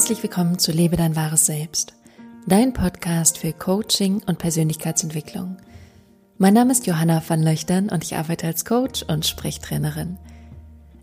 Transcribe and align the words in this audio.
Herzlich 0.00 0.22
willkommen 0.22 0.58
zu 0.58 0.72
Lebe 0.72 0.96
dein 0.96 1.14
wahres 1.14 1.44
Selbst, 1.44 1.92
dein 2.46 2.72
Podcast 2.72 3.36
für 3.36 3.52
Coaching 3.52 4.22
und 4.26 4.38
Persönlichkeitsentwicklung. 4.38 5.58
Mein 6.38 6.54
Name 6.54 6.72
ist 6.72 6.86
Johanna 6.86 7.22
van 7.28 7.42
Löchtern 7.42 7.90
und 7.90 8.02
ich 8.02 8.16
arbeite 8.16 8.46
als 8.46 8.64
Coach 8.64 9.02
und 9.02 9.26
Sprechtrainerin. 9.26 10.16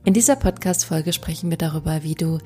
In 0.03 0.15
dieser 0.15 0.35
Podcast-Folge 0.35 1.13
sprechen 1.13 1.51
wir 1.51 1.59
darüber, 1.59 2.01
wie 2.01 2.15
du 2.15 2.39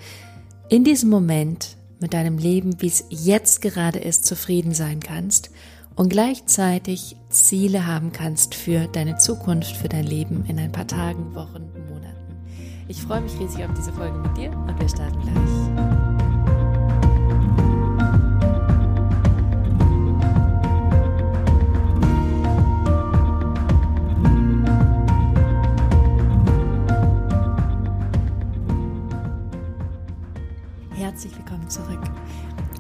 in 0.67 0.83
diesem 0.83 1.09
Moment 1.09 1.77
mit 2.01 2.13
deinem 2.13 2.37
Leben, 2.37 2.81
wie 2.81 2.87
es 2.87 3.05
jetzt 3.07 3.61
gerade 3.61 3.99
ist, 3.99 4.25
zufrieden 4.25 4.73
sein 4.73 4.99
kannst 4.99 5.51
und 5.95 6.09
gleichzeitig 6.09 7.15
Ziele 7.29 7.87
haben 7.87 8.11
kannst 8.11 8.55
für 8.55 8.89
deine 8.89 9.17
Zukunft, 9.17 9.77
für 9.77 9.87
dein 9.87 10.05
Leben 10.05 10.43
in 10.49 10.59
ein 10.59 10.73
paar 10.73 10.87
Tagen, 10.87 11.33
Wochen, 11.33 11.71
Monaten. 11.87 12.35
Ich 12.89 13.01
freue 13.01 13.21
mich 13.21 13.39
riesig 13.39 13.63
auf 13.63 13.73
diese 13.73 13.93
Folge 13.93 14.17
mit 14.17 14.35
dir 14.35 14.51
und 14.51 14.77
wir 14.77 14.89
starten 14.89 15.21
gleich. 15.21 16.10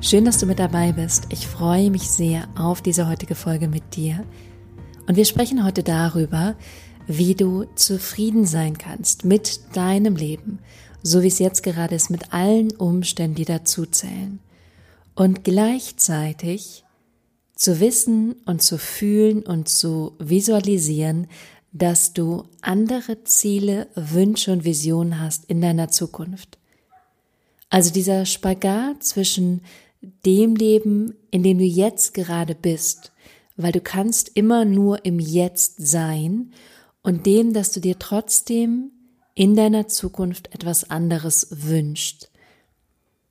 Schön, 0.03 0.25
dass 0.25 0.39
du 0.39 0.47
mit 0.47 0.57
dabei 0.57 0.93
bist. 0.93 1.27
Ich 1.29 1.45
freue 1.45 1.91
mich 1.91 2.09
sehr 2.09 2.49
auf 2.57 2.81
diese 2.81 3.07
heutige 3.07 3.35
Folge 3.35 3.67
mit 3.67 3.95
dir. 3.95 4.25
Und 5.07 5.15
wir 5.15 5.25
sprechen 5.25 5.63
heute 5.63 5.83
darüber, 5.83 6.55
wie 7.05 7.35
du 7.35 7.65
zufrieden 7.75 8.47
sein 8.47 8.79
kannst 8.79 9.25
mit 9.25 9.59
deinem 9.73 10.15
Leben, 10.15 10.57
so 11.03 11.21
wie 11.21 11.27
es 11.27 11.37
jetzt 11.37 11.61
gerade 11.61 11.93
ist, 11.93 12.09
mit 12.09 12.33
allen 12.33 12.71
Umständen, 12.71 13.35
die 13.35 13.45
dazuzählen. 13.45 14.39
Und 15.13 15.43
gleichzeitig 15.43 16.83
zu 17.55 17.79
wissen 17.79 18.33
und 18.47 18.63
zu 18.63 18.79
fühlen 18.79 19.43
und 19.43 19.69
zu 19.69 20.13
visualisieren, 20.17 21.27
dass 21.73 22.13
du 22.13 22.45
andere 22.61 23.23
Ziele, 23.23 23.87
Wünsche 23.93 24.51
und 24.51 24.63
Visionen 24.63 25.19
hast 25.19 25.45
in 25.45 25.61
deiner 25.61 25.89
Zukunft. 25.89 26.57
Also 27.69 27.93
dieser 27.93 28.25
Spagat 28.25 29.03
zwischen 29.03 29.61
dem 30.01 30.55
Leben, 30.55 31.15
in 31.29 31.43
dem 31.43 31.57
du 31.57 31.63
jetzt 31.63 32.13
gerade 32.13 32.55
bist, 32.55 33.11
weil 33.55 33.71
du 33.71 33.81
kannst 33.81 34.29
immer 34.33 34.65
nur 34.65 35.05
im 35.05 35.19
Jetzt 35.19 35.87
sein 35.87 36.53
und 37.03 37.25
dem, 37.25 37.53
dass 37.53 37.71
du 37.71 37.79
dir 37.79 37.99
trotzdem 37.99 38.91
in 39.35 39.55
deiner 39.55 39.87
Zukunft 39.87 40.53
etwas 40.53 40.89
anderes 40.89 41.47
wünscht. 41.51 42.27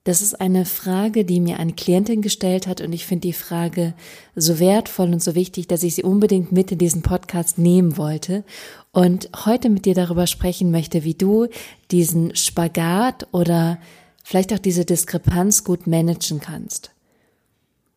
Das 0.04 0.22
ist 0.22 0.40
eine 0.40 0.64
Frage, 0.64 1.26
die 1.26 1.40
mir 1.40 1.58
eine 1.58 1.74
Klientin 1.74 2.22
gestellt 2.22 2.66
hat 2.66 2.80
und 2.80 2.92
ich 2.92 3.04
finde 3.04 3.28
die 3.28 3.34
Frage 3.34 3.92
so 4.34 4.58
wertvoll 4.58 5.12
und 5.12 5.22
so 5.22 5.34
wichtig, 5.34 5.68
dass 5.68 5.82
ich 5.82 5.94
sie 5.94 6.04
unbedingt 6.04 6.52
mit 6.52 6.72
in 6.72 6.78
diesen 6.78 7.02
Podcast 7.02 7.58
nehmen 7.58 7.98
wollte 7.98 8.44
und 8.92 9.28
heute 9.44 9.68
mit 9.68 9.84
dir 9.84 9.94
darüber 9.94 10.26
sprechen 10.26 10.70
möchte, 10.70 11.04
wie 11.04 11.14
du 11.14 11.48
diesen 11.90 12.34
Spagat 12.34 13.28
oder 13.32 13.78
vielleicht 14.24 14.52
auch 14.52 14.58
diese 14.58 14.84
Diskrepanz 14.84 15.64
gut 15.64 15.86
managen 15.86 16.40
kannst. 16.40 16.92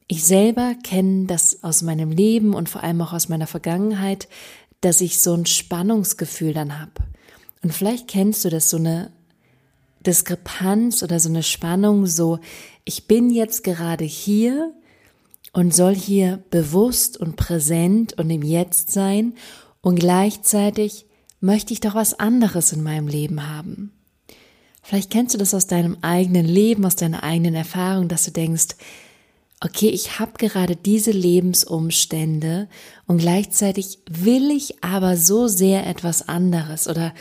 Ich 0.07 0.25
selber 0.25 0.75
kenne 0.83 1.27
das 1.27 1.63
aus 1.63 1.81
meinem 1.81 2.11
Leben 2.11 2.53
und 2.53 2.69
vor 2.69 2.83
allem 2.83 3.01
auch 3.01 3.13
aus 3.13 3.29
meiner 3.29 3.47
Vergangenheit, 3.47 4.27
dass 4.81 5.01
ich 5.01 5.19
so 5.19 5.33
ein 5.33 5.45
Spannungsgefühl 5.45 6.53
dann 6.53 6.79
habe. 6.79 6.91
Und 7.61 7.73
vielleicht 7.73 8.07
kennst 8.07 8.43
du 8.43 8.49
das, 8.49 8.69
so 8.69 8.77
eine 8.77 9.11
Diskrepanz 10.05 11.01
oder 11.01 11.19
so 11.19 11.29
eine 11.29 11.43
Spannung, 11.43 12.05
so 12.05 12.39
ich 12.83 13.07
bin 13.07 13.29
jetzt 13.29 13.63
gerade 13.63 14.03
hier 14.03 14.73
und 15.53 15.73
soll 15.73 15.95
hier 15.95 16.43
bewusst 16.49 17.17
und 17.17 17.37
präsent 17.37 18.13
und 18.13 18.29
im 18.29 18.41
Jetzt 18.41 18.91
sein 18.91 19.35
und 19.81 19.99
gleichzeitig 19.99 21.05
möchte 21.39 21.73
ich 21.73 21.79
doch 21.79 21.95
was 21.95 22.19
anderes 22.19 22.73
in 22.73 22.83
meinem 22.83 23.07
Leben 23.07 23.47
haben. 23.49 23.93
Vielleicht 24.83 25.09
kennst 25.09 25.33
du 25.33 25.37
das 25.37 25.53
aus 25.53 25.65
deinem 25.65 25.97
eigenen 26.01 26.45
Leben, 26.45 26.85
aus 26.85 26.97
deiner 26.97 27.23
eigenen 27.23 27.55
Erfahrung, 27.55 28.09
dass 28.09 28.25
du 28.25 28.31
denkst, 28.31 28.75
okay, 29.61 29.87
ich 29.87 30.19
habe 30.19 30.33
gerade 30.37 30.75
diese 30.75 31.11
Lebensumstände 31.11 32.67
und 33.07 33.19
gleichzeitig 33.19 33.99
will 34.09 34.51
ich 34.51 34.83
aber 34.83 35.15
so 35.15 35.47
sehr 35.47 35.87
etwas 35.87 36.27
anderes 36.27 36.89
oder 36.89 37.13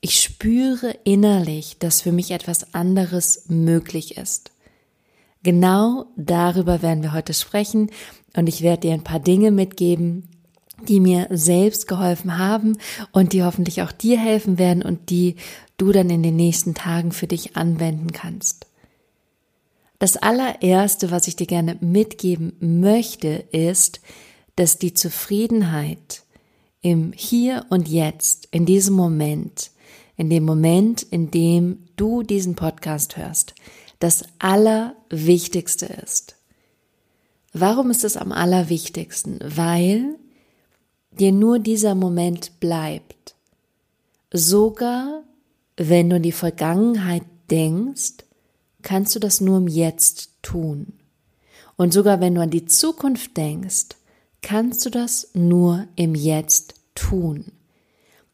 ich 0.00 0.20
spüre 0.20 0.96
innerlich, 1.04 1.76
dass 1.78 2.00
für 2.00 2.12
mich 2.12 2.30
etwas 2.30 2.74
anderes 2.74 3.44
möglich 3.48 4.16
ist. 4.16 4.50
Genau 5.42 6.06
darüber 6.16 6.82
werden 6.82 7.02
wir 7.02 7.12
heute 7.12 7.34
sprechen 7.34 7.90
und 8.34 8.48
ich 8.48 8.62
werde 8.62 8.88
dir 8.88 8.94
ein 8.94 9.04
paar 9.04 9.20
Dinge 9.20 9.50
mitgeben, 9.50 10.28
die 10.88 10.98
mir 10.98 11.28
selbst 11.30 11.86
geholfen 11.86 12.38
haben 12.38 12.78
und 13.12 13.32
die 13.32 13.44
hoffentlich 13.44 13.82
auch 13.82 13.92
dir 13.92 14.18
helfen 14.18 14.58
werden 14.58 14.82
und 14.82 15.10
die 15.10 15.36
du 15.82 15.90
dann 15.90 16.10
in 16.10 16.22
den 16.22 16.36
nächsten 16.36 16.74
Tagen 16.74 17.10
für 17.10 17.26
dich 17.26 17.56
anwenden 17.56 18.12
kannst. 18.12 18.66
Das 19.98 20.16
allererste, 20.16 21.10
was 21.10 21.26
ich 21.26 21.34
dir 21.34 21.48
gerne 21.48 21.76
mitgeben 21.80 22.52
möchte, 22.60 23.44
ist, 23.50 24.00
dass 24.54 24.78
die 24.78 24.94
Zufriedenheit 24.94 26.22
im 26.82 27.12
Hier 27.12 27.66
und 27.68 27.88
Jetzt, 27.88 28.46
in 28.52 28.64
diesem 28.64 28.94
Moment, 28.94 29.72
in 30.16 30.30
dem 30.30 30.44
Moment, 30.44 31.02
in 31.02 31.32
dem 31.32 31.88
du 31.96 32.22
diesen 32.22 32.54
Podcast 32.54 33.16
hörst, 33.16 33.54
das 33.98 34.24
Allerwichtigste 34.38 35.86
ist. 35.86 36.36
Warum 37.52 37.90
ist 37.90 38.04
es 38.04 38.16
am 38.16 38.30
allerwichtigsten? 38.30 39.40
Weil 39.44 40.16
dir 41.10 41.32
nur 41.32 41.58
dieser 41.58 41.96
Moment 41.96 42.60
bleibt. 42.60 43.34
Sogar 44.32 45.24
wenn 45.76 46.10
du 46.10 46.16
in 46.16 46.22
die 46.22 46.32
Vergangenheit 46.32 47.24
denkst, 47.50 48.24
kannst 48.82 49.14
du 49.14 49.18
das 49.18 49.40
nur 49.40 49.58
im 49.58 49.68
Jetzt 49.68 50.30
tun. 50.42 50.94
Und 51.76 51.92
sogar 51.92 52.20
wenn 52.20 52.34
du 52.34 52.42
an 52.42 52.50
die 52.50 52.66
Zukunft 52.66 53.36
denkst, 53.36 53.96
kannst 54.42 54.84
du 54.84 54.90
das 54.90 55.30
nur 55.34 55.86
im 55.96 56.14
Jetzt 56.14 56.74
tun. 56.94 57.52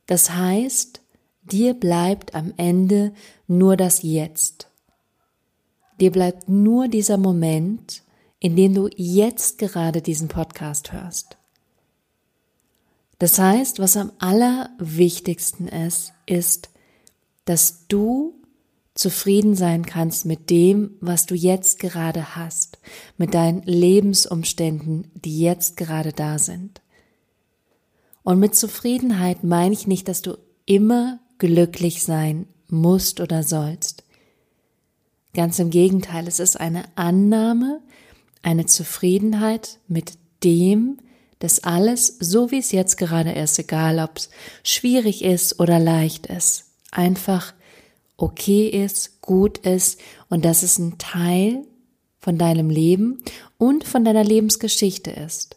Das 0.07 0.31
heißt, 0.31 1.01
dir 1.43 1.75
bleibt 1.75 2.35
am 2.35 2.53
Ende 2.57 3.13
nur 3.47 3.77
das 3.77 4.03
Jetzt. 4.03 4.69
Dir 6.01 6.11
bleibt 6.11 6.49
nur 6.49 6.89
dieser 6.89 7.19
Moment, 7.19 8.03
in 8.41 8.57
dem 8.57 8.75
du 8.75 8.89
jetzt 8.97 9.59
gerade 9.59 10.01
diesen 10.01 10.29
Podcast 10.29 10.93
hörst. 10.93 11.37
Das 13.19 13.39
heißt, 13.39 13.81
was 13.81 13.97
am 13.97 14.13
allerwichtigsten 14.19 15.67
ist, 15.67 16.13
ist, 16.27 16.71
dass 17.49 17.87
du 17.89 18.35
zufrieden 18.95 19.55
sein 19.55 19.87
kannst 19.87 20.27
mit 20.27 20.51
dem, 20.51 20.97
was 21.01 21.25
du 21.25 21.35
jetzt 21.35 21.79
gerade 21.79 22.37
hast, 22.37 22.79
mit 23.17 23.33
deinen 23.33 23.63
Lebensumständen, 23.63 25.11
die 25.15 25.41
jetzt 25.41 25.79
gerade 25.79 26.13
da 26.13 26.39
sind. 26.39 26.83
Und 28.23 28.39
mit 28.39 28.55
Zufriedenheit 28.55 29.45
meine 29.45 29.73
ich 29.73 29.87
nicht, 29.87 30.09
dass 30.09 30.21
du 30.21 30.37
immer 30.67 31.21
glücklich 31.39 32.03
sein 32.03 32.47
musst 32.69 33.21
oder 33.21 33.43
sollst. 33.43 34.05
Ganz 35.33 35.59
im 35.59 35.71
Gegenteil, 35.71 36.29
es 36.29 36.41
ist 36.41 36.61
eine 36.61 36.85
Annahme, 36.97 37.81
eine 38.43 38.67
Zufriedenheit 38.67 39.79
mit 39.89 40.19
dem, 40.45 40.99
dass 41.39 41.65
alles 41.65 42.17
so 42.21 42.51
wie 42.51 42.59
es 42.59 42.73
jetzt 42.73 42.99
gerade 42.99 43.33
ist, 43.33 43.59
egal 43.59 44.01
ob 44.01 44.19
es 44.19 44.29
schwierig 44.65 45.25
ist 45.25 45.61
oder 45.61 45.79
leicht 45.79 46.27
ist, 46.27 46.68
einfach 46.91 47.55
okay 48.17 48.69
ist, 48.69 49.21
gut 49.23 49.59
ist 49.59 50.01
und 50.29 50.45
dass 50.45 50.63
es 50.63 50.79
ein 50.79 50.99
Teil 50.99 51.65
von 52.21 52.37
deinem 52.39 52.71
Leben 52.71 53.23
und 53.59 53.85
von 53.85 54.05
deiner 54.05 54.25
Lebensgeschichte 54.25 55.11
ist. 55.11 55.57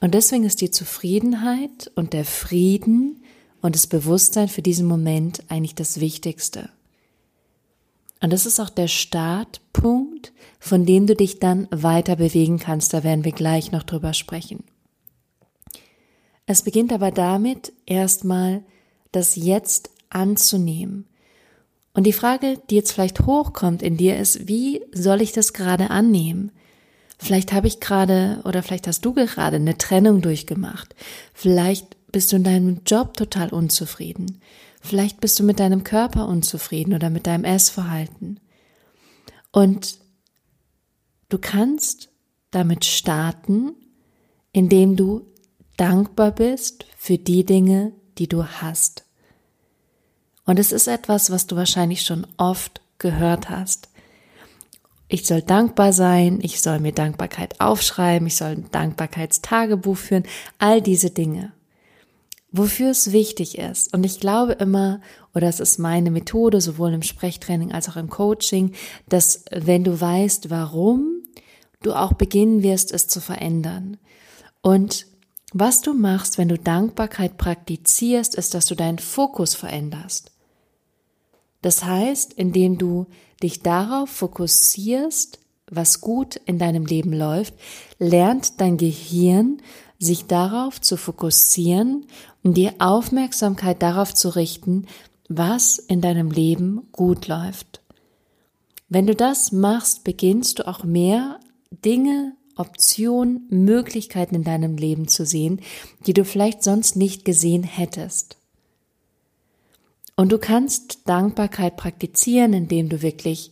Und 0.00 0.14
deswegen 0.14 0.44
ist 0.44 0.60
die 0.60 0.70
Zufriedenheit 0.70 1.90
und 1.94 2.12
der 2.12 2.24
Frieden 2.24 3.22
und 3.60 3.74
das 3.74 3.86
Bewusstsein 3.86 4.48
für 4.48 4.62
diesen 4.62 4.86
Moment 4.86 5.44
eigentlich 5.48 5.74
das 5.74 6.00
Wichtigste. 6.00 6.68
Und 8.20 8.32
das 8.32 8.46
ist 8.46 8.60
auch 8.60 8.70
der 8.70 8.88
Startpunkt, 8.88 10.32
von 10.60 10.86
dem 10.86 11.06
du 11.06 11.16
dich 11.16 11.40
dann 11.40 11.66
weiter 11.70 12.16
bewegen 12.16 12.58
kannst. 12.58 12.92
Da 12.94 13.02
werden 13.02 13.24
wir 13.24 13.32
gleich 13.32 13.72
noch 13.72 13.82
drüber 13.82 14.14
sprechen. 14.14 14.64
Es 16.46 16.62
beginnt 16.62 16.92
aber 16.92 17.10
damit, 17.10 17.72
erstmal 17.86 18.62
das 19.12 19.36
Jetzt 19.36 19.90
anzunehmen. 20.10 21.06
Und 21.94 22.04
die 22.04 22.12
Frage, 22.12 22.58
die 22.70 22.74
jetzt 22.74 22.92
vielleicht 22.92 23.26
hochkommt 23.26 23.82
in 23.82 23.96
dir, 23.96 24.18
ist, 24.18 24.48
wie 24.48 24.82
soll 24.92 25.20
ich 25.20 25.32
das 25.32 25.52
gerade 25.52 25.90
annehmen? 25.90 26.50
Vielleicht 27.18 27.52
habe 27.52 27.66
ich 27.66 27.80
gerade 27.80 28.40
oder 28.44 28.62
vielleicht 28.62 28.88
hast 28.88 29.04
du 29.04 29.12
gerade 29.12 29.56
eine 29.56 29.78
Trennung 29.78 30.22
durchgemacht. 30.22 30.94
Vielleicht 31.34 31.96
bist 32.10 32.32
du 32.32 32.36
in 32.36 32.44
deinem 32.44 32.80
Job 32.84 33.16
total 33.16 33.50
unzufrieden. 33.50 34.40
Vielleicht 34.80 35.20
bist 35.20 35.38
du 35.38 35.44
mit 35.44 35.60
deinem 35.60 35.84
Körper 35.84 36.26
unzufrieden 36.26 36.94
oder 36.94 37.10
mit 37.10 37.26
deinem 37.26 37.44
Essverhalten. 37.44 38.40
Und 39.52 39.98
du 41.28 41.38
kannst 41.38 42.08
damit 42.50 42.84
starten, 42.84 43.74
indem 44.52 44.96
du 44.96 45.26
dankbar 45.76 46.32
bist 46.32 46.86
für 46.96 47.18
die 47.18 47.44
Dinge, 47.44 47.92
die 48.18 48.28
du 48.28 48.44
hast. 48.44 49.04
Und 50.44 50.58
es 50.58 50.72
ist 50.72 50.88
etwas, 50.88 51.30
was 51.30 51.46
du 51.46 51.56
wahrscheinlich 51.56 52.02
schon 52.02 52.26
oft 52.36 52.80
gehört 52.98 53.48
hast. 53.50 53.88
Ich 55.08 55.26
soll 55.26 55.42
dankbar 55.42 55.92
sein, 55.92 56.38
ich 56.42 56.60
soll 56.60 56.80
mir 56.80 56.92
Dankbarkeit 56.92 57.60
aufschreiben, 57.60 58.26
ich 58.26 58.36
soll 58.36 58.52
ein 58.52 58.70
Dankbarkeitstagebuch 58.70 59.96
führen, 59.96 60.24
all 60.58 60.80
diese 60.80 61.10
Dinge. 61.10 61.52
Wofür 62.50 62.90
es 62.90 63.12
wichtig 63.12 63.58
ist, 63.58 63.94
und 63.94 64.04
ich 64.04 64.20
glaube 64.20 64.52
immer, 64.52 65.00
oder 65.34 65.48
es 65.48 65.60
ist 65.60 65.78
meine 65.78 66.10
Methode, 66.10 66.60
sowohl 66.60 66.92
im 66.92 67.02
Sprechtraining 67.02 67.72
als 67.72 67.88
auch 67.88 67.96
im 67.96 68.10
Coaching, 68.10 68.72
dass 69.08 69.44
wenn 69.50 69.84
du 69.84 70.00
weißt, 70.00 70.50
warum, 70.50 71.22
du 71.82 71.94
auch 71.94 72.14
beginnen 72.14 72.62
wirst, 72.62 72.92
es 72.92 73.06
zu 73.06 73.20
verändern. 73.20 73.98
Und 74.60 75.06
was 75.52 75.82
du 75.82 75.94
machst, 75.94 76.38
wenn 76.38 76.48
du 76.48 76.58
Dankbarkeit 76.58 77.36
praktizierst, 77.36 78.34
ist, 78.34 78.54
dass 78.54 78.66
du 78.66 78.74
deinen 78.74 78.98
Fokus 78.98 79.54
veränderst. 79.54 80.32
Das 81.60 81.84
heißt, 81.84 82.32
indem 82.32 82.78
du 82.78 83.06
dich 83.42 83.62
darauf 83.62 84.10
fokussierst, 84.10 85.38
was 85.70 86.00
gut 86.00 86.36
in 86.44 86.58
deinem 86.58 86.86
Leben 86.86 87.12
läuft, 87.12 87.54
lernt 87.98 88.60
dein 88.60 88.76
Gehirn, 88.76 89.62
sich 89.98 90.26
darauf 90.26 90.80
zu 90.80 90.96
fokussieren 90.96 92.06
und 92.42 92.56
die 92.56 92.80
Aufmerksamkeit 92.80 93.80
darauf 93.82 94.12
zu 94.12 94.30
richten, 94.30 94.86
was 95.28 95.78
in 95.78 96.00
deinem 96.00 96.30
Leben 96.30 96.88
gut 96.92 97.28
läuft. 97.28 97.80
Wenn 98.88 99.06
du 99.06 99.14
das 99.14 99.52
machst, 99.52 100.04
beginnst 100.04 100.58
du 100.58 100.68
auch 100.68 100.84
mehr 100.84 101.38
Dinge, 101.70 102.34
Optionen, 102.56 103.46
Möglichkeiten 103.50 104.34
in 104.34 104.44
deinem 104.44 104.76
Leben 104.76 105.08
zu 105.08 105.24
sehen, 105.24 105.60
die 106.06 106.12
du 106.12 106.24
vielleicht 106.24 106.62
sonst 106.62 106.96
nicht 106.96 107.24
gesehen 107.24 107.62
hättest. 107.62 108.36
Und 110.16 110.30
du 110.30 110.38
kannst 110.38 111.08
Dankbarkeit 111.08 111.76
praktizieren, 111.76 112.52
indem 112.52 112.88
du 112.88 113.02
wirklich 113.02 113.50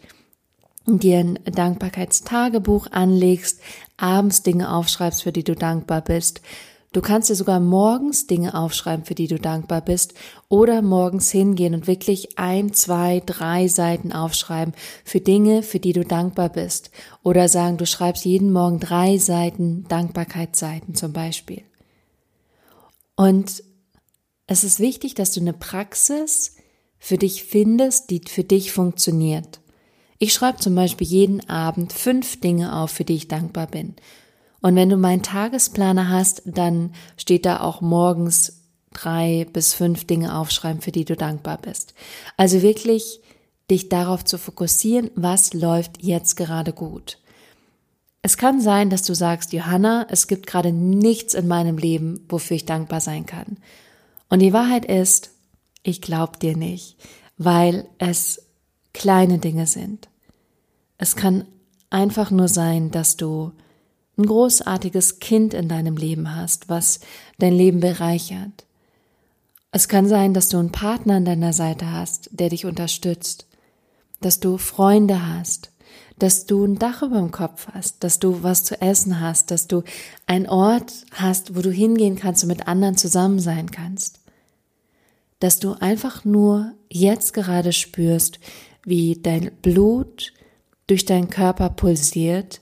dir 0.87 1.19
ein 1.19 1.38
Dankbarkeitstagebuch 1.44 2.88
anlegst, 2.91 3.61
abends 3.97 4.43
Dinge 4.43 4.73
aufschreibst, 4.73 5.23
für 5.23 5.32
die 5.32 5.44
du 5.44 5.55
dankbar 5.55 6.02
bist. 6.02 6.41
Du 6.93 7.01
kannst 7.01 7.31
dir 7.31 7.37
sogar 7.37 7.61
morgens 7.61 8.27
Dinge 8.27 8.55
aufschreiben, 8.55 9.05
für 9.05 9.15
die 9.15 9.29
du 9.29 9.39
dankbar 9.39 9.81
bist, 9.81 10.15
oder 10.49 10.83
morgens 10.83 11.31
hingehen 11.31 11.75
und 11.75 11.87
wirklich 11.87 12.37
ein, 12.37 12.73
zwei, 12.73 13.23
drei 13.25 13.69
Seiten 13.69 14.13
aufschreiben 14.13 14.75
für 15.05 15.21
Dinge, 15.21 15.63
für 15.63 15.79
die 15.79 15.93
du 15.93 16.05
dankbar 16.05 16.49
bist. 16.49 16.91
Oder 17.23 17.49
sagen, 17.49 17.77
du 17.77 17.87
schreibst 17.87 18.25
jeden 18.25 18.53
Morgen 18.53 18.81
drei 18.81 19.19
Seiten 19.19 19.85
Dankbarkeitsseiten 19.87 20.97
zum 20.97 21.13
Beispiel. 21.13 21.63
Und 23.15 23.63
es 24.49 24.65
ist 24.65 24.81
wichtig, 24.81 25.15
dass 25.15 25.31
du 25.31 25.41
eine 25.41 25.53
Praxis 25.53 26.57
für 26.99 27.19
dich 27.19 27.45
findest, 27.45 28.11
die 28.11 28.21
für 28.27 28.43
dich 28.43 28.73
funktioniert. 28.73 29.61
Ich 30.19 30.33
schreibe 30.33 30.59
zum 30.59 30.75
Beispiel 30.75 31.07
jeden 31.07 31.49
Abend 31.49 31.93
fünf 31.93 32.41
Dinge 32.41 32.77
auf, 32.77 32.91
für 32.91 33.05
die 33.05 33.15
ich 33.15 33.29
dankbar 33.29 33.69
bin. 33.69 33.95
Und 34.61 34.77
wenn 34.77 34.89
du 34.89 34.97
meinen 34.97 35.23
Tagesplaner 35.23 36.09
hast, 36.09 36.43
dann 36.45 36.93
steht 37.17 37.47
da 37.47 37.61
auch 37.61 37.81
morgens 37.81 38.61
drei 38.93 39.47
bis 39.53 39.73
fünf 39.73 40.07
Dinge 40.07 40.37
aufschreiben, 40.37 40.81
für 40.81 40.93
die 40.93 41.05
du 41.05 41.17
dankbar 41.17 41.59
bist. 41.59 41.95
Also 42.37 42.62
wirklich 42.62 43.21
dich 43.71 43.89
darauf 43.89 44.25
zu 44.25 44.37
fokussieren, 44.37 45.11
was 45.15 45.55
läuft 45.55 46.03
jetzt 46.03 46.37
gerade 46.37 46.73
gut. 46.73 47.19
Es 48.23 48.37
kann 48.37 48.61
sein, 48.61 48.91
dass 48.91 49.03
du 49.03 49.15
sagst, 49.15 49.53
Johanna, 49.53 50.07
es 50.11 50.27
gibt 50.27 50.47
gerade 50.47 50.73
nichts 50.73 51.35
in 51.35 51.49
meinem 51.49 51.79
Leben, 51.79 52.27
wofür 52.29 52.57
ich 52.57 52.67
dankbar 52.67 53.01
sein 53.01 53.25
kann. 53.25 53.57
Und 54.29 54.41
die 54.41 54.53
Wahrheit 54.53 54.85
ist, 54.85 55.31
ich 55.83 56.03
glaub 56.03 56.39
dir 56.39 56.57
nicht, 56.57 56.97
weil 57.39 57.87
es 57.99 58.47
kleine 58.93 59.39
Dinge 59.39 59.67
sind. 59.67 60.09
Es 60.99 61.17
kann 61.17 61.47
einfach 61.89 62.31
nur 62.31 62.49
sein, 62.49 62.91
dass 62.91 63.17
du 63.17 63.53
ein 64.21 64.27
großartiges 64.27 65.19
Kind 65.19 65.55
in 65.55 65.69
deinem 65.69 65.97
Leben 65.97 66.35
hast, 66.35 66.69
was 66.69 67.01
dein 67.39 67.53
Leben 67.53 67.81
bereichert. 67.81 68.67
Es 69.73 69.89
kann 69.89 70.09
sein, 70.09 70.35
dass 70.35 70.49
du 70.49 70.59
einen 70.59 70.73
Partner 70.73 71.15
an 71.15 71.25
deiner 71.25 71.53
Seite 71.53 71.93
hast, 71.93 72.29
der 72.33 72.49
dich 72.49 72.67
unterstützt, 72.67 73.47
dass 74.21 74.41
du 74.41 74.59
Freunde 74.59 75.27
hast, 75.27 75.71
dass 76.19 76.45
du 76.45 76.65
ein 76.65 76.79
Dach 76.79 77.03
über 77.03 77.19
dem 77.19 77.31
Kopf 77.31 77.69
hast, 77.73 78.05
dass 78.05 78.19
du 78.19 78.43
was 78.43 78.65
zu 78.65 78.81
essen 78.81 79.21
hast, 79.21 79.51
dass 79.51 79.69
du 79.69 79.83
einen 80.27 80.47
Ort 80.47 80.93
hast, 81.13 81.57
wo 81.57 81.63
du 81.63 81.71
hingehen 81.71 82.17
kannst 82.17 82.43
und 82.43 82.49
mit 82.49 82.69
anderen 82.69 82.97
zusammen 82.97 83.39
sein 83.39 83.71
kannst. 83.71 84.21
Dass 85.39 85.59
du 85.59 85.73
einfach 85.75 86.25
nur 86.25 86.73
jetzt 86.91 87.33
gerade 87.33 87.73
spürst, 87.73 88.39
wie 88.85 89.19
dein 89.21 89.51
Blut 89.63 90.33
durch 90.87 91.07
deinen 91.07 91.31
Körper 91.31 91.71
pulsiert 91.71 92.61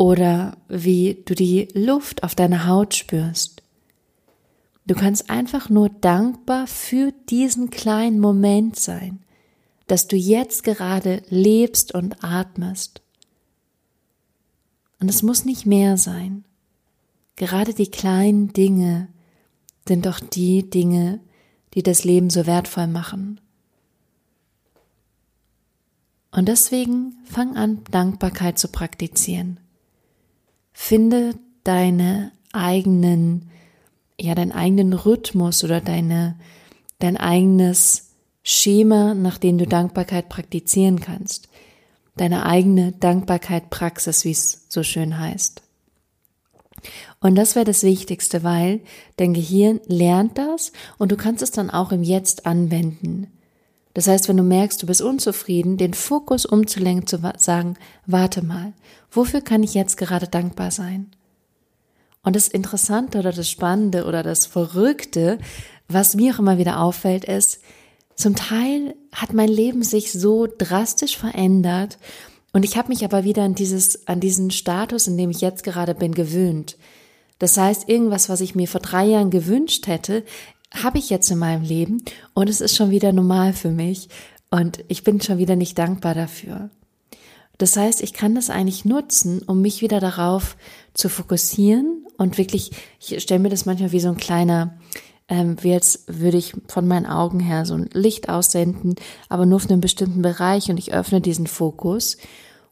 oder 0.00 0.56
wie 0.68 1.22
du 1.24 1.34
die 1.34 1.68
Luft 1.74 2.24
auf 2.24 2.34
deiner 2.34 2.66
Haut 2.66 2.94
spürst. 2.94 3.62
Du 4.86 4.94
kannst 4.94 5.30
einfach 5.30 5.68
nur 5.68 5.88
dankbar 5.88 6.66
für 6.66 7.12
diesen 7.28 7.70
kleinen 7.70 8.18
Moment 8.18 8.76
sein 8.76 9.20
dass 9.90 10.06
du 10.06 10.14
jetzt 10.14 10.62
gerade 10.62 11.20
lebst 11.30 11.92
und 11.94 12.22
atmest. 12.22 13.02
Und 15.00 15.08
es 15.08 15.24
muss 15.24 15.44
nicht 15.44 15.66
mehr 15.66 15.96
sein. 15.96 16.44
Gerade 17.34 17.74
die 17.74 17.90
kleinen 17.90 18.52
Dinge 18.52 19.08
sind 19.88 20.06
doch 20.06 20.20
die 20.20 20.70
Dinge, 20.70 21.18
die 21.74 21.82
das 21.82 22.04
Leben 22.04 22.30
so 22.30 22.46
wertvoll 22.46 22.86
machen. 22.86 23.40
Und 26.30 26.46
deswegen 26.46 27.16
fang 27.24 27.56
an, 27.56 27.82
Dankbarkeit 27.90 28.60
zu 28.60 28.68
praktizieren. 28.68 29.58
Finde 30.82 31.34
deine 31.62 32.32
eigenen, 32.52 33.50
ja, 34.18 34.34
deinen 34.34 34.50
eigenen 34.50 34.94
Rhythmus 34.94 35.62
oder 35.62 35.82
deine, 35.82 36.36
dein 36.98 37.18
eigenes 37.18 38.14
Schema, 38.42 39.14
nach 39.14 39.36
dem 39.36 39.58
du 39.58 39.66
Dankbarkeit 39.66 40.30
praktizieren 40.30 40.98
kannst. 40.98 41.50
Deine 42.16 42.46
eigene 42.46 42.92
Dankbarkeit-Praxis, 42.92 44.24
wie 44.24 44.30
es 44.30 44.64
so 44.68 44.82
schön 44.82 45.18
heißt. 45.18 45.62
Und 47.20 47.36
das 47.36 47.56
wäre 47.56 47.66
das 47.66 47.82
Wichtigste, 47.82 48.42
weil 48.42 48.80
dein 49.16 49.34
Gehirn 49.34 49.80
lernt 49.86 50.38
das 50.38 50.72
und 50.96 51.12
du 51.12 51.16
kannst 51.16 51.42
es 51.42 51.50
dann 51.50 51.70
auch 51.70 51.92
im 51.92 52.02
Jetzt 52.02 52.46
anwenden. 52.46 53.30
Das 53.94 54.06
heißt, 54.06 54.28
wenn 54.28 54.36
du 54.36 54.42
merkst, 54.42 54.82
du 54.82 54.86
bist 54.86 55.02
unzufrieden, 55.02 55.76
den 55.76 55.94
Fokus 55.94 56.46
umzulenken, 56.46 57.06
zu 57.06 57.18
sagen, 57.38 57.76
warte 58.06 58.44
mal, 58.44 58.72
wofür 59.10 59.40
kann 59.40 59.62
ich 59.62 59.74
jetzt 59.74 59.96
gerade 59.96 60.28
dankbar 60.28 60.70
sein? 60.70 61.10
Und 62.22 62.36
das 62.36 62.48
Interessante 62.48 63.18
oder 63.18 63.32
das 63.32 63.48
Spannende 63.48 64.04
oder 64.04 64.22
das 64.22 64.46
Verrückte, 64.46 65.38
was 65.88 66.14
mir 66.14 66.34
auch 66.34 66.38
immer 66.38 66.58
wieder 66.58 66.80
auffällt, 66.80 67.24
ist, 67.24 67.60
zum 68.14 68.36
Teil 68.36 68.94
hat 69.12 69.32
mein 69.32 69.48
Leben 69.48 69.82
sich 69.82 70.12
so 70.12 70.46
drastisch 70.46 71.16
verändert 71.16 71.98
und 72.52 72.64
ich 72.64 72.76
habe 72.76 72.88
mich 72.88 73.04
aber 73.04 73.24
wieder 73.24 73.42
an 73.42 73.54
dieses, 73.54 74.06
an 74.06 74.20
diesen 74.20 74.50
Status, 74.50 75.06
in 75.06 75.16
dem 75.16 75.30
ich 75.30 75.40
jetzt 75.40 75.64
gerade 75.64 75.94
bin, 75.94 76.12
gewöhnt. 76.12 76.76
Das 77.38 77.56
heißt, 77.56 77.88
irgendwas, 77.88 78.28
was 78.28 78.40
ich 78.40 78.54
mir 78.54 78.68
vor 78.68 78.80
drei 78.80 79.06
Jahren 79.06 79.30
gewünscht 79.30 79.86
hätte, 79.86 80.24
habe 80.72 80.98
ich 80.98 81.10
jetzt 81.10 81.30
in 81.30 81.38
meinem 81.38 81.62
Leben 81.62 82.02
und 82.34 82.48
es 82.48 82.60
ist 82.60 82.76
schon 82.76 82.90
wieder 82.90 83.12
normal 83.12 83.52
für 83.52 83.70
mich 83.70 84.08
und 84.50 84.84
ich 84.88 85.04
bin 85.04 85.20
schon 85.20 85.38
wieder 85.38 85.56
nicht 85.56 85.78
dankbar 85.78 86.14
dafür. 86.14 86.70
Das 87.58 87.76
heißt, 87.76 88.02
ich 88.02 88.14
kann 88.14 88.34
das 88.34 88.48
eigentlich 88.48 88.84
nutzen, 88.84 89.42
um 89.42 89.60
mich 89.60 89.82
wieder 89.82 90.00
darauf 90.00 90.56
zu 90.94 91.08
fokussieren 91.08 92.06
und 92.16 92.38
wirklich, 92.38 92.70
ich 92.98 93.22
stelle 93.22 93.40
mir 93.40 93.50
das 93.50 93.66
manchmal 93.66 93.92
wie 93.92 94.00
so 94.00 94.08
ein 94.08 94.16
kleiner, 94.16 94.78
ähm, 95.28 95.56
wie 95.60 95.70
jetzt 95.70 96.04
würde 96.06 96.38
ich 96.38 96.54
von 96.68 96.88
meinen 96.88 97.06
Augen 97.06 97.38
her 97.38 97.66
so 97.66 97.74
ein 97.74 97.90
Licht 97.92 98.28
aussenden, 98.28 98.94
aber 99.28 99.44
nur 99.44 99.56
auf 99.56 99.68
einem 99.68 99.80
bestimmten 99.80 100.22
Bereich 100.22 100.70
und 100.70 100.78
ich 100.78 100.94
öffne 100.94 101.20
diesen 101.20 101.46
Fokus. 101.46 102.16